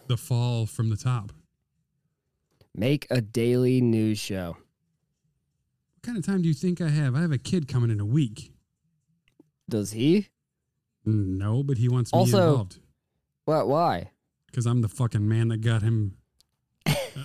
[0.07, 1.31] the fall from the top.
[2.75, 4.57] Make a daily news show.
[5.95, 7.15] What kind of time do you think I have?
[7.15, 8.51] I have a kid coming in a week.
[9.69, 10.29] Does he?
[11.05, 12.79] No, but he wants me Also- involved
[13.45, 13.67] What?
[13.67, 14.09] Why?
[14.47, 16.17] because I'm the fucking man that got him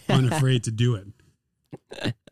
[0.08, 2.14] unafraid to do it.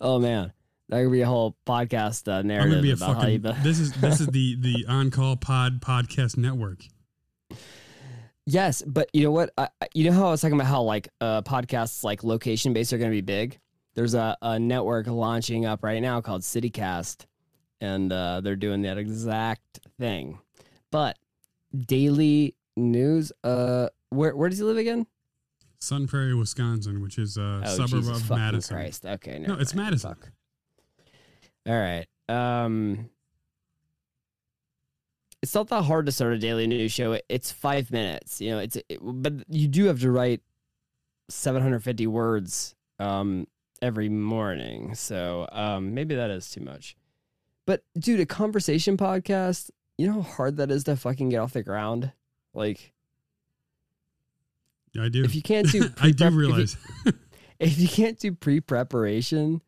[0.00, 0.52] Oh man,
[0.90, 3.40] that could be a whole podcast uh, I'm narrative gonna be a about how you.
[3.40, 3.64] fucking.
[3.64, 6.84] this is this is the the on call pod podcast network.
[8.46, 9.50] Yes, but you know what?
[9.58, 12.92] I, you know how I was talking about how like uh, podcasts like location based
[12.92, 13.58] are going to be big.
[13.94, 17.26] There's a, a network launching up right now called CityCast,
[17.80, 20.38] and uh, they're doing that exact thing.
[20.92, 21.18] But
[21.76, 23.32] daily news.
[23.42, 25.06] Uh, where where does he live again?
[25.80, 28.76] Sun Prairie, Wisconsin, which is a Oh, suburb Jesus of Madison.
[28.76, 29.06] Christ.
[29.06, 29.74] Okay, No, it's.
[29.74, 30.10] Madison.
[30.14, 30.30] Fuck.
[31.66, 32.06] All right.
[32.28, 33.10] Um,
[35.46, 37.16] it's not that hard to start a daily news show.
[37.28, 38.40] It's five minutes.
[38.40, 40.40] You know, it's it, but you do have to write
[41.28, 43.46] 750 words um
[43.80, 44.96] every morning.
[44.96, 46.96] So um maybe that is too much.
[47.64, 49.70] But dude, a conversation podcast.
[49.98, 52.10] You know how hard that is to fucking get off the ground.
[52.52, 52.92] Like
[54.94, 55.22] Yeah, I do.
[55.22, 56.76] if you can't do I do if you- realize.
[57.60, 59.62] if you can't do pre-preparation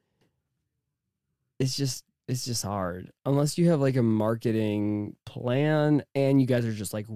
[1.61, 6.64] it's just it's just hard unless you have like a marketing plan and you guys
[6.66, 7.07] are just like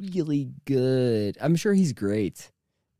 [0.00, 2.50] really good i'm sure he's great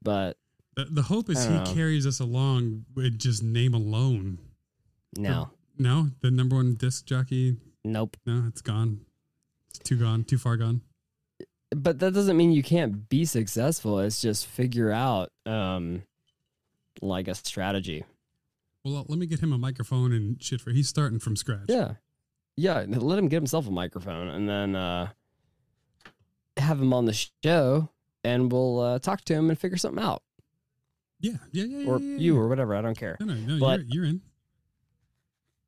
[0.02, 0.36] but
[0.76, 1.64] the, the hope is he know.
[1.66, 4.38] carries us along with just name alone.
[5.16, 7.56] no No, the number one disc jockey.
[7.84, 9.00] nope No, it's gone.
[9.70, 10.24] It's too gone.
[10.24, 10.80] Too far gone.
[11.70, 16.02] but that doesn't mean you can't be successful it's just figure out um
[17.02, 18.04] like a strategy
[18.84, 20.70] Well, let me get him a microphone and shit for.
[20.70, 21.66] He's starting from scratch.
[21.68, 21.94] Yeah.
[22.56, 22.84] Yeah.
[22.88, 25.08] Let him get himself a microphone and then uh,
[26.56, 27.88] have him on the show
[28.22, 30.22] and we'll uh, talk to him and figure something out.
[31.20, 31.86] yeah, yeah, yeah.
[31.88, 32.74] Or yeah, yeah, you or whatever.
[32.74, 33.16] I don't care.
[33.20, 33.58] No, no, no.
[33.60, 34.20] but- you're, you're in.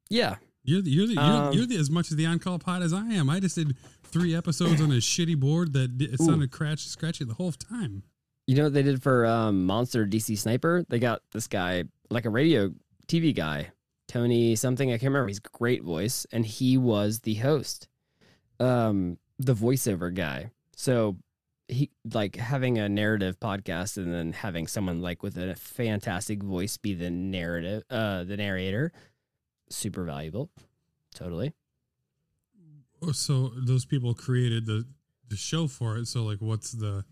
[0.09, 0.37] Yeah.
[0.65, 2.83] You're the, you're the, you're, Um, you're the as much as the on call pod
[2.83, 3.31] as I am.
[3.31, 7.35] I just did three episodes on a shitty board that it sounded crash scratchy the
[7.35, 8.03] whole time.
[8.49, 10.85] You know what they did for um, Monster DC Sniper?
[10.89, 12.73] They got this guy, like a radio
[13.09, 13.73] TV guy,
[14.09, 14.91] Tony something.
[14.91, 15.29] I can't remember.
[15.29, 16.27] He's great voice.
[16.33, 17.89] And he was the host,
[18.61, 20.51] um, the voiceover guy.
[20.77, 21.17] So
[21.69, 26.77] he like having a narrative podcast and then having someone like with a fantastic voice
[26.77, 28.93] be the narrative, uh, the narrator,
[29.69, 30.51] super valuable.
[31.15, 31.55] Totally.
[33.03, 34.87] Oh, So those people created the
[35.29, 36.07] the show for it.
[36.07, 37.05] So like, what's the?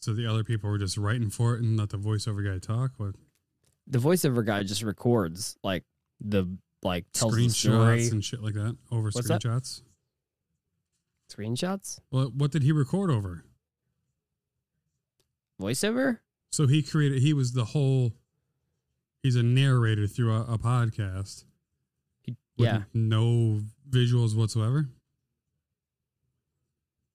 [0.00, 2.92] So the other people were just writing for it and let the voiceover guy talk.
[2.96, 3.16] What
[3.90, 5.84] The voiceover guy just records like
[6.20, 6.46] the
[6.82, 9.42] like tells the story, and shit like that over What's that?
[9.42, 9.82] screenshots.
[11.30, 13.44] screenshots, Well, what did he record over?
[15.60, 16.18] voiceover.
[16.50, 17.20] So he created.
[17.22, 18.12] He was the whole.
[19.22, 21.44] He's a narrator through a, a podcast.
[22.22, 22.82] He- with yeah.
[22.94, 24.88] No visuals whatsoever.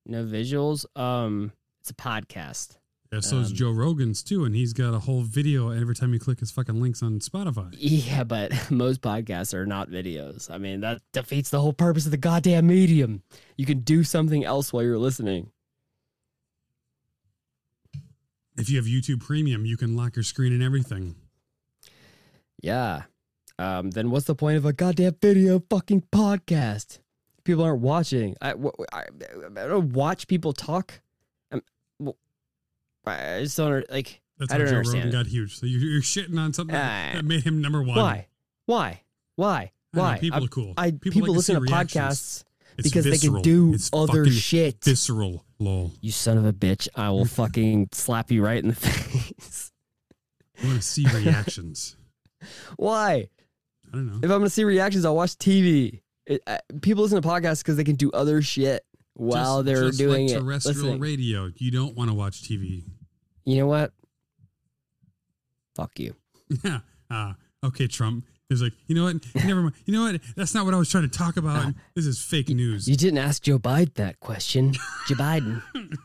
[0.05, 0.85] No visuals.
[0.99, 1.51] Um,
[1.81, 2.77] it's a podcast.
[3.15, 6.11] Yeah, so is Um, Joe Rogan's too, and he's got a whole video every time
[6.11, 7.73] you click his fucking links on Spotify.
[7.77, 10.51] Yeah, but most podcasts are not videos.
[10.51, 13.23] I mean, that defeats the whole purpose of the goddamn medium.
[13.55, 15.49] You can do something else while you're listening.
[18.57, 21.15] If you have YouTube Premium, you can lock your screen and everything.
[22.61, 23.03] Yeah.
[23.57, 26.99] Um, then what's the point of a goddamn video fucking podcast?
[27.45, 28.35] People aren't watching.
[28.41, 28.55] I,
[28.91, 29.05] I,
[29.55, 30.99] I don't watch people talk.
[31.51, 31.61] I'm,
[31.99, 32.17] well,
[33.07, 34.21] I just don't like.
[34.37, 35.57] That's I how don't Joe understand Rogan got huge.
[35.57, 37.11] So you're, you're shitting on something Ah.
[37.13, 37.97] that made him number one.
[37.97, 38.27] Why?
[38.65, 39.01] Why?
[39.35, 39.71] Why?
[39.93, 40.17] Don't know, Why?
[40.19, 40.73] people I- are cool.
[40.77, 42.43] I People people, like listen see to podcasts
[42.77, 44.83] It's because they can do It's other shit.
[44.83, 45.93] Visceral, lol.
[46.01, 46.89] You son of a bitch!
[46.95, 49.71] I will fucking slap you right in the face.
[50.61, 51.95] I want to see reactions.
[52.77, 53.29] Why?
[53.93, 54.17] I don't know.
[54.17, 56.01] If I'm gonna see reactions, I'll watch TV.
[56.25, 58.83] It, uh, people listen to podcasts because they can do other shit
[59.13, 60.39] while Just- they're just doing like it.
[60.41, 61.51] terrestrial radio.
[61.55, 62.83] You don't want to watch TV.
[63.45, 63.93] You know what?
[65.75, 66.15] Fuck you.
[66.63, 66.79] Yeah.
[67.09, 67.33] Uh,
[67.63, 68.25] okay, Trump.
[68.49, 69.15] It's like, you know what?
[69.35, 69.75] Never mind.
[69.85, 70.21] You know what?
[70.35, 71.73] That's not what I was trying to talk about.
[71.95, 72.87] This is fake news.
[72.87, 74.73] You didn't ask Joe Biden that question.
[75.07, 75.63] Joe Biden.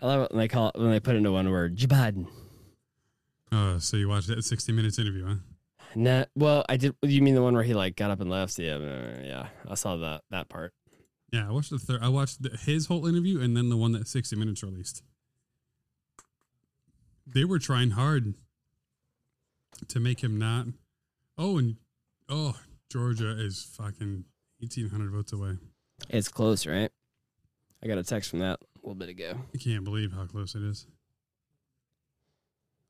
[0.00, 1.76] I love it when they call it when they put it into one word.
[1.76, 2.26] Joe Biden.
[3.52, 5.34] Oh, so you watched that 60 Minutes interview, huh?
[5.94, 6.94] Nah, well, I did.
[7.02, 8.58] You mean the one where he like got up and left?
[8.58, 9.48] Yeah, uh, yeah.
[9.68, 10.72] I saw that that part.
[11.32, 12.00] Yeah, I watched the third.
[12.02, 15.02] I watched the, his whole interview and then the one that 60 Minutes released.
[17.32, 18.34] They were trying hard
[19.88, 20.66] to make him not.
[21.38, 21.76] Oh, and
[22.28, 22.56] oh,
[22.90, 24.24] Georgia is fucking
[24.58, 25.56] 1,800 votes away.
[26.08, 26.90] It's close, right?
[27.82, 29.34] I got a text from that a little bit ago.
[29.54, 30.86] I can't believe how close it is.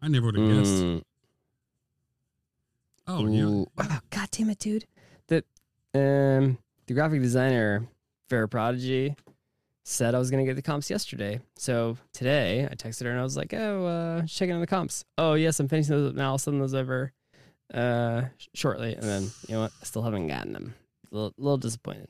[0.02, 0.82] I never would have guessed.
[0.82, 1.02] Mm.
[3.06, 3.42] Oh, yeah.
[3.42, 3.66] Ooh.
[3.78, 4.86] Oh, God damn it, dude.
[5.26, 5.44] The
[5.94, 7.86] um the graphic designer
[8.28, 9.16] Fair Prodigy
[9.84, 11.40] said I was gonna get the comps yesterday.
[11.56, 15.04] So today I texted her and I was like, Oh, uh checking on the comps.
[15.18, 17.12] Oh yes, I'm finishing those up now, I'll send those over
[17.72, 18.22] uh
[18.54, 18.94] shortly.
[18.94, 19.72] And then you know what?
[19.80, 20.74] I still haven't gotten them.
[21.10, 22.08] A little, little disappointed.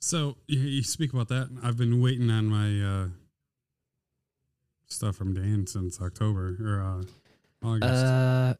[0.00, 1.48] So you, you speak about that.
[1.62, 3.08] I've been waiting on my uh,
[4.88, 8.04] stuff from Dan since October or uh, August.
[8.04, 8.54] Uh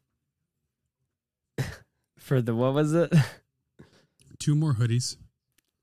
[2.17, 3.13] for the what was it?
[4.39, 5.17] two more hoodies.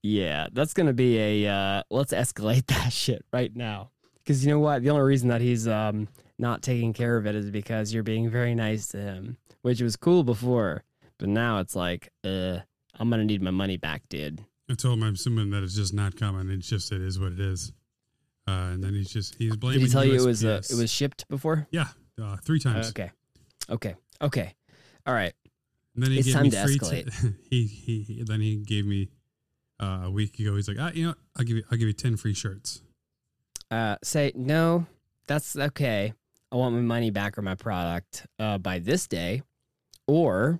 [0.02, 3.90] Yeah, that's gonna be a uh, let's escalate that shit right now.
[4.16, 4.82] Because you know what?
[4.82, 8.30] The only reason that he's um not taking care of it is because you're being
[8.30, 10.84] very nice to him, which was cool before,
[11.18, 12.58] but now it's like, uh,
[12.98, 14.44] I'm gonna need my money back, dude.
[14.70, 16.48] I told him I'm assuming that it's just not coming.
[16.50, 17.72] It's just it is what it is.
[18.48, 19.80] Uh, and then he's just he's blaming.
[19.80, 21.66] Did he tell you it was uh, it was shipped before?
[21.70, 21.88] yeah
[22.22, 22.88] uh, three times.
[22.90, 23.10] Okay,
[23.68, 24.54] okay, okay.
[25.06, 25.32] All right.
[25.94, 27.34] And then he It's gave time me to free escalate.
[27.50, 29.08] he, he he then he gave me
[29.80, 30.54] uh, a week ago.
[30.56, 31.14] He's like, ah, you know.
[31.36, 32.82] I'll give you I'll give you ten free shirts.
[33.70, 34.86] Uh, say no.
[35.26, 36.12] That's okay.
[36.52, 39.42] I want my money back or my product uh, by this day,
[40.06, 40.58] or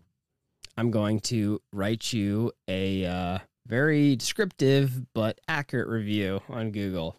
[0.77, 7.17] I'm going to write you a uh, very descriptive but accurate review on Google.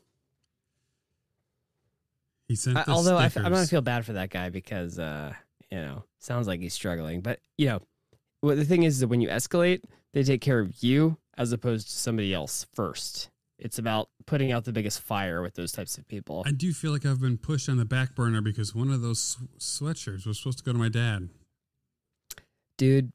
[2.47, 5.33] He sent I, although I f- I'm gonna feel bad for that guy because uh,
[5.69, 7.21] you know sounds like he's struggling.
[7.21, 7.81] But you know,
[8.39, 9.81] what the thing is that when you escalate,
[10.13, 13.29] they take care of you as opposed to somebody else first.
[13.57, 16.43] It's about putting out the biggest fire with those types of people.
[16.47, 19.37] I do feel like I've been pushed on the back burner because one of those
[19.59, 21.29] sweatshirts was supposed to go to my dad.
[22.77, 23.11] dude,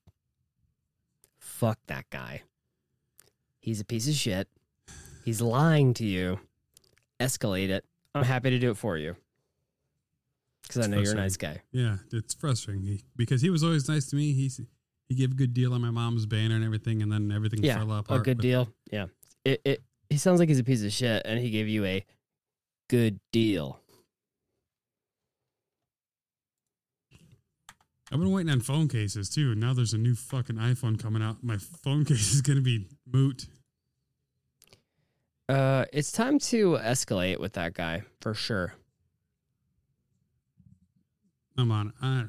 [1.38, 2.42] fuck that guy.
[3.58, 4.48] He's a piece of shit.
[5.24, 6.38] He's lying to you.
[7.18, 7.84] Escalate it.
[8.14, 8.32] I'm uh-huh.
[8.32, 9.16] happy to do it for you.
[10.62, 11.62] Because I know you're a nice guy.
[11.72, 14.32] Yeah, it's frustrating he, because he was always nice to me.
[14.32, 14.60] He's
[15.08, 17.78] he gave a good deal on my mom's banner and everything, and then everything Yeah,
[17.78, 18.20] fell apart.
[18.20, 18.68] a good deal.
[18.90, 19.06] Yeah.
[19.44, 22.04] It, it he sounds like he's a piece of shit and he gave you a
[22.88, 23.80] good deal.
[28.12, 29.54] I've been waiting on phone cases too.
[29.56, 31.42] Now there's a new fucking iPhone coming out.
[31.42, 33.46] My phone case is gonna be moot.
[35.48, 38.74] Uh it's time to escalate with that guy for sure.
[41.58, 41.92] I'm on.
[42.02, 42.24] I,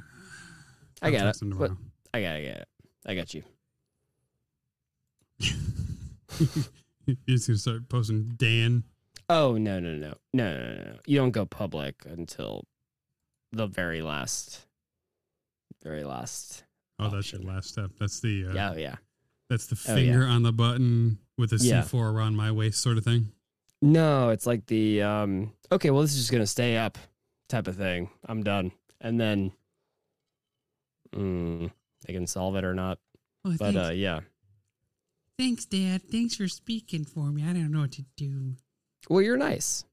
[1.01, 1.37] I got it.
[1.57, 1.71] But.
[2.17, 2.67] I got it, I got it.
[3.05, 3.43] I got you.
[7.05, 8.83] You're just gonna start posting Dan.
[9.29, 10.95] Oh no no no no no no!
[11.05, 12.65] You don't go public until
[13.51, 14.65] the very last,
[15.83, 16.63] very last.
[16.99, 17.91] Oh, that's your last step.
[17.99, 18.95] That's the uh, yeah yeah.
[19.49, 20.03] That's the Oh, yeah.
[20.03, 21.81] finger on the button with a Yeah.
[21.83, 23.31] C4 around my waist, sort of thing.
[23.81, 25.53] No, it's like the um.
[25.71, 26.97] Okay, well, this is just gonna stay up,
[27.47, 28.09] type of thing.
[28.25, 29.51] I'm done, and then,
[31.15, 31.71] mm,
[32.07, 32.97] they can solve it or not.
[33.45, 34.21] Oh, But thanks, uh, yeah.
[35.37, 36.01] thanks, Dad.
[36.09, 37.43] Thanks for speaking for me.
[37.43, 38.53] I don't know what to do.
[39.09, 39.85] Well, you're nice.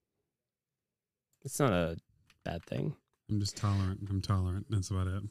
[1.45, 1.97] It's not a
[2.45, 2.95] bad thing.
[3.31, 4.01] I'm just tolerant.
[4.09, 4.67] I'm tolerant.
[4.71, 5.23] That's about it.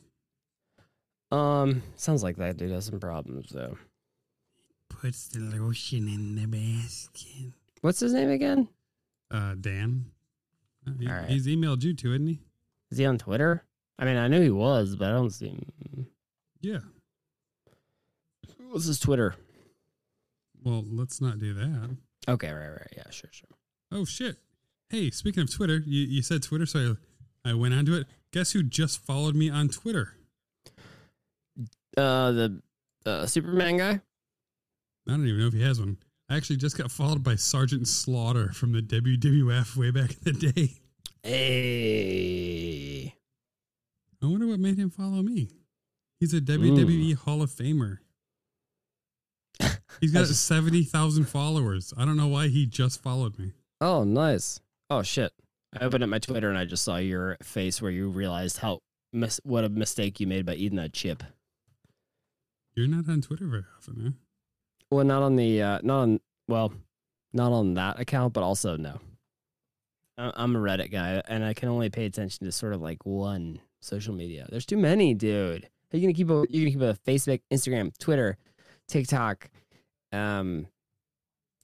[1.31, 3.77] Um, sounds like that dude has some problems though.
[4.89, 7.53] Puts the lotion in the basket.
[7.81, 8.67] What's his name again?
[9.31, 10.05] Uh, Dan.
[10.87, 11.29] Uh, he- All right.
[11.29, 12.39] He's emailed you too, isn't he?
[12.91, 13.63] Is he on Twitter?
[13.97, 16.07] I mean, I knew he was, but I don't see him.
[16.63, 16.79] Yeah.
[18.69, 19.35] What's his Twitter?
[20.63, 21.97] Well, let's not do that.
[22.27, 23.49] Okay, right, right, yeah, sure, sure.
[23.91, 24.37] Oh shit!
[24.89, 26.95] Hey, speaking of Twitter, you, you said Twitter, so
[27.45, 28.07] I, I went onto it.
[28.31, 30.13] Guess who just followed me on Twitter?
[31.97, 32.61] Uh, the
[33.05, 33.99] uh, Superman guy.
[35.07, 35.97] I don't even know if he has one.
[36.29, 40.51] I actually just got followed by Sergeant Slaughter from the WWF way back in the
[40.51, 40.75] day.
[41.23, 43.13] Hey,
[44.21, 45.49] I wonder what made him follow me.
[46.23, 47.97] He's a WWE Hall of Famer.
[49.99, 51.93] He's got That's just- 70,000 followers.
[51.97, 53.51] I don't know why he just followed me.
[53.81, 54.61] oh, nice.
[54.89, 55.33] Oh shit!
[55.77, 58.79] I opened up my Twitter and I just saw your face where you realized how
[59.11, 61.23] mis- what a mistake you made by eating that chip.
[62.73, 64.11] You're not on Twitter very often, huh?
[64.91, 66.71] Well, not on the uh, not on well,
[67.33, 69.01] not on that account, but also no.
[70.17, 73.59] I'm a Reddit guy, and I can only pay attention to sort of like one
[73.81, 74.47] social media.
[74.49, 75.67] There's too many, dude.
[75.93, 78.37] Are you gonna keep a you gonna keep a Facebook, Instagram, Twitter,
[78.87, 79.49] TikTok,
[80.11, 80.65] um,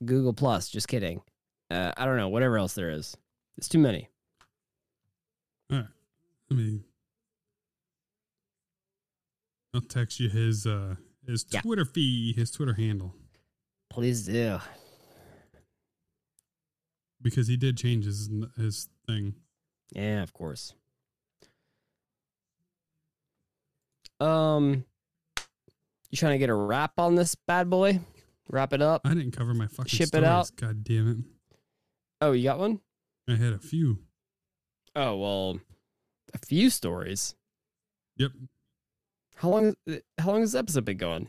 [0.05, 0.69] Google Plus?
[0.69, 1.21] Just kidding.
[1.71, 2.30] Uh, I don't know.
[2.30, 3.17] Whatever else there is,
[3.57, 4.07] it's too many.
[5.71, 5.88] All right.
[6.49, 6.82] Let me.
[9.73, 10.95] I'll text you his uh
[11.27, 11.61] his Yeah.
[11.61, 13.15] Twitter feed, his Twitter handle,
[13.89, 14.59] Please do.
[17.21, 19.34] because he did change his his thing.
[19.91, 20.73] Yeah, of course.
[24.20, 24.86] Um,
[26.09, 27.99] you trying to get a wrap on this bad boy?
[28.49, 29.01] Wrap it up.
[29.05, 30.51] I didn't cover my fucking Ship it out.
[30.55, 31.17] God damn it!
[32.22, 32.80] Oh, you got one?
[33.30, 33.99] I had a few.
[34.95, 35.59] Oh well,
[36.34, 37.36] a few stories.
[38.17, 38.32] Yep,
[39.36, 39.76] How long?
[40.17, 41.28] How long has this episode been going?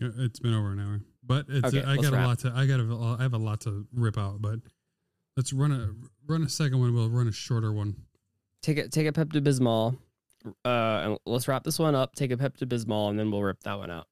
[0.00, 2.52] Uh, it's been over an hour, but it's Okay, I let's got a lot to
[2.54, 4.40] I got a I have a lot to rip out.
[4.40, 4.60] But
[5.36, 5.92] let's run a
[6.26, 6.94] run a second one.
[6.94, 7.96] We'll run a shorter one.
[8.62, 8.92] Take it.
[8.92, 9.98] Take a Pepto Bismol.
[10.64, 12.14] Uh, let's wrap this one up.
[12.14, 14.06] Take a Pepto Bismol, and then we'll rip that one out.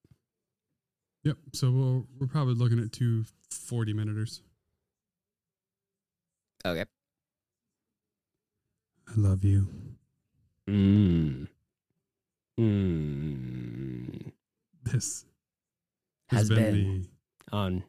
[1.24, 1.37] Yep.
[1.53, 4.43] So we'll, we're probably looking at two 40 minuters.
[6.64, 6.85] Okay.
[9.09, 9.68] I love you.
[10.68, 11.49] Mm.
[12.59, 14.33] Mm.
[14.85, 15.24] This
[16.28, 17.03] Has been
[17.51, 17.83] the on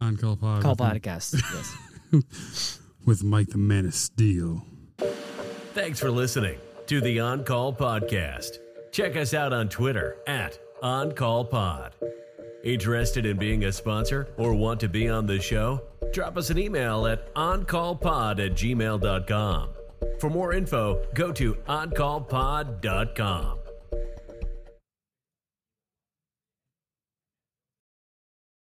[0.00, 0.62] On Call Pod.
[0.62, 1.42] Call Podcast.
[2.12, 2.80] yes.
[3.06, 4.64] with Mike the Man of Steel.
[5.72, 6.58] Thanks for listening
[6.90, 8.58] to the On Call Podcast.
[8.90, 11.94] Check us out on Twitter at On Call Pod.
[12.64, 15.82] Interested in being a sponsor or want to be on the show?
[16.12, 19.68] Drop us an email at oncallpod at gmail.com.
[20.18, 23.59] For more info, go to oncallpod.com.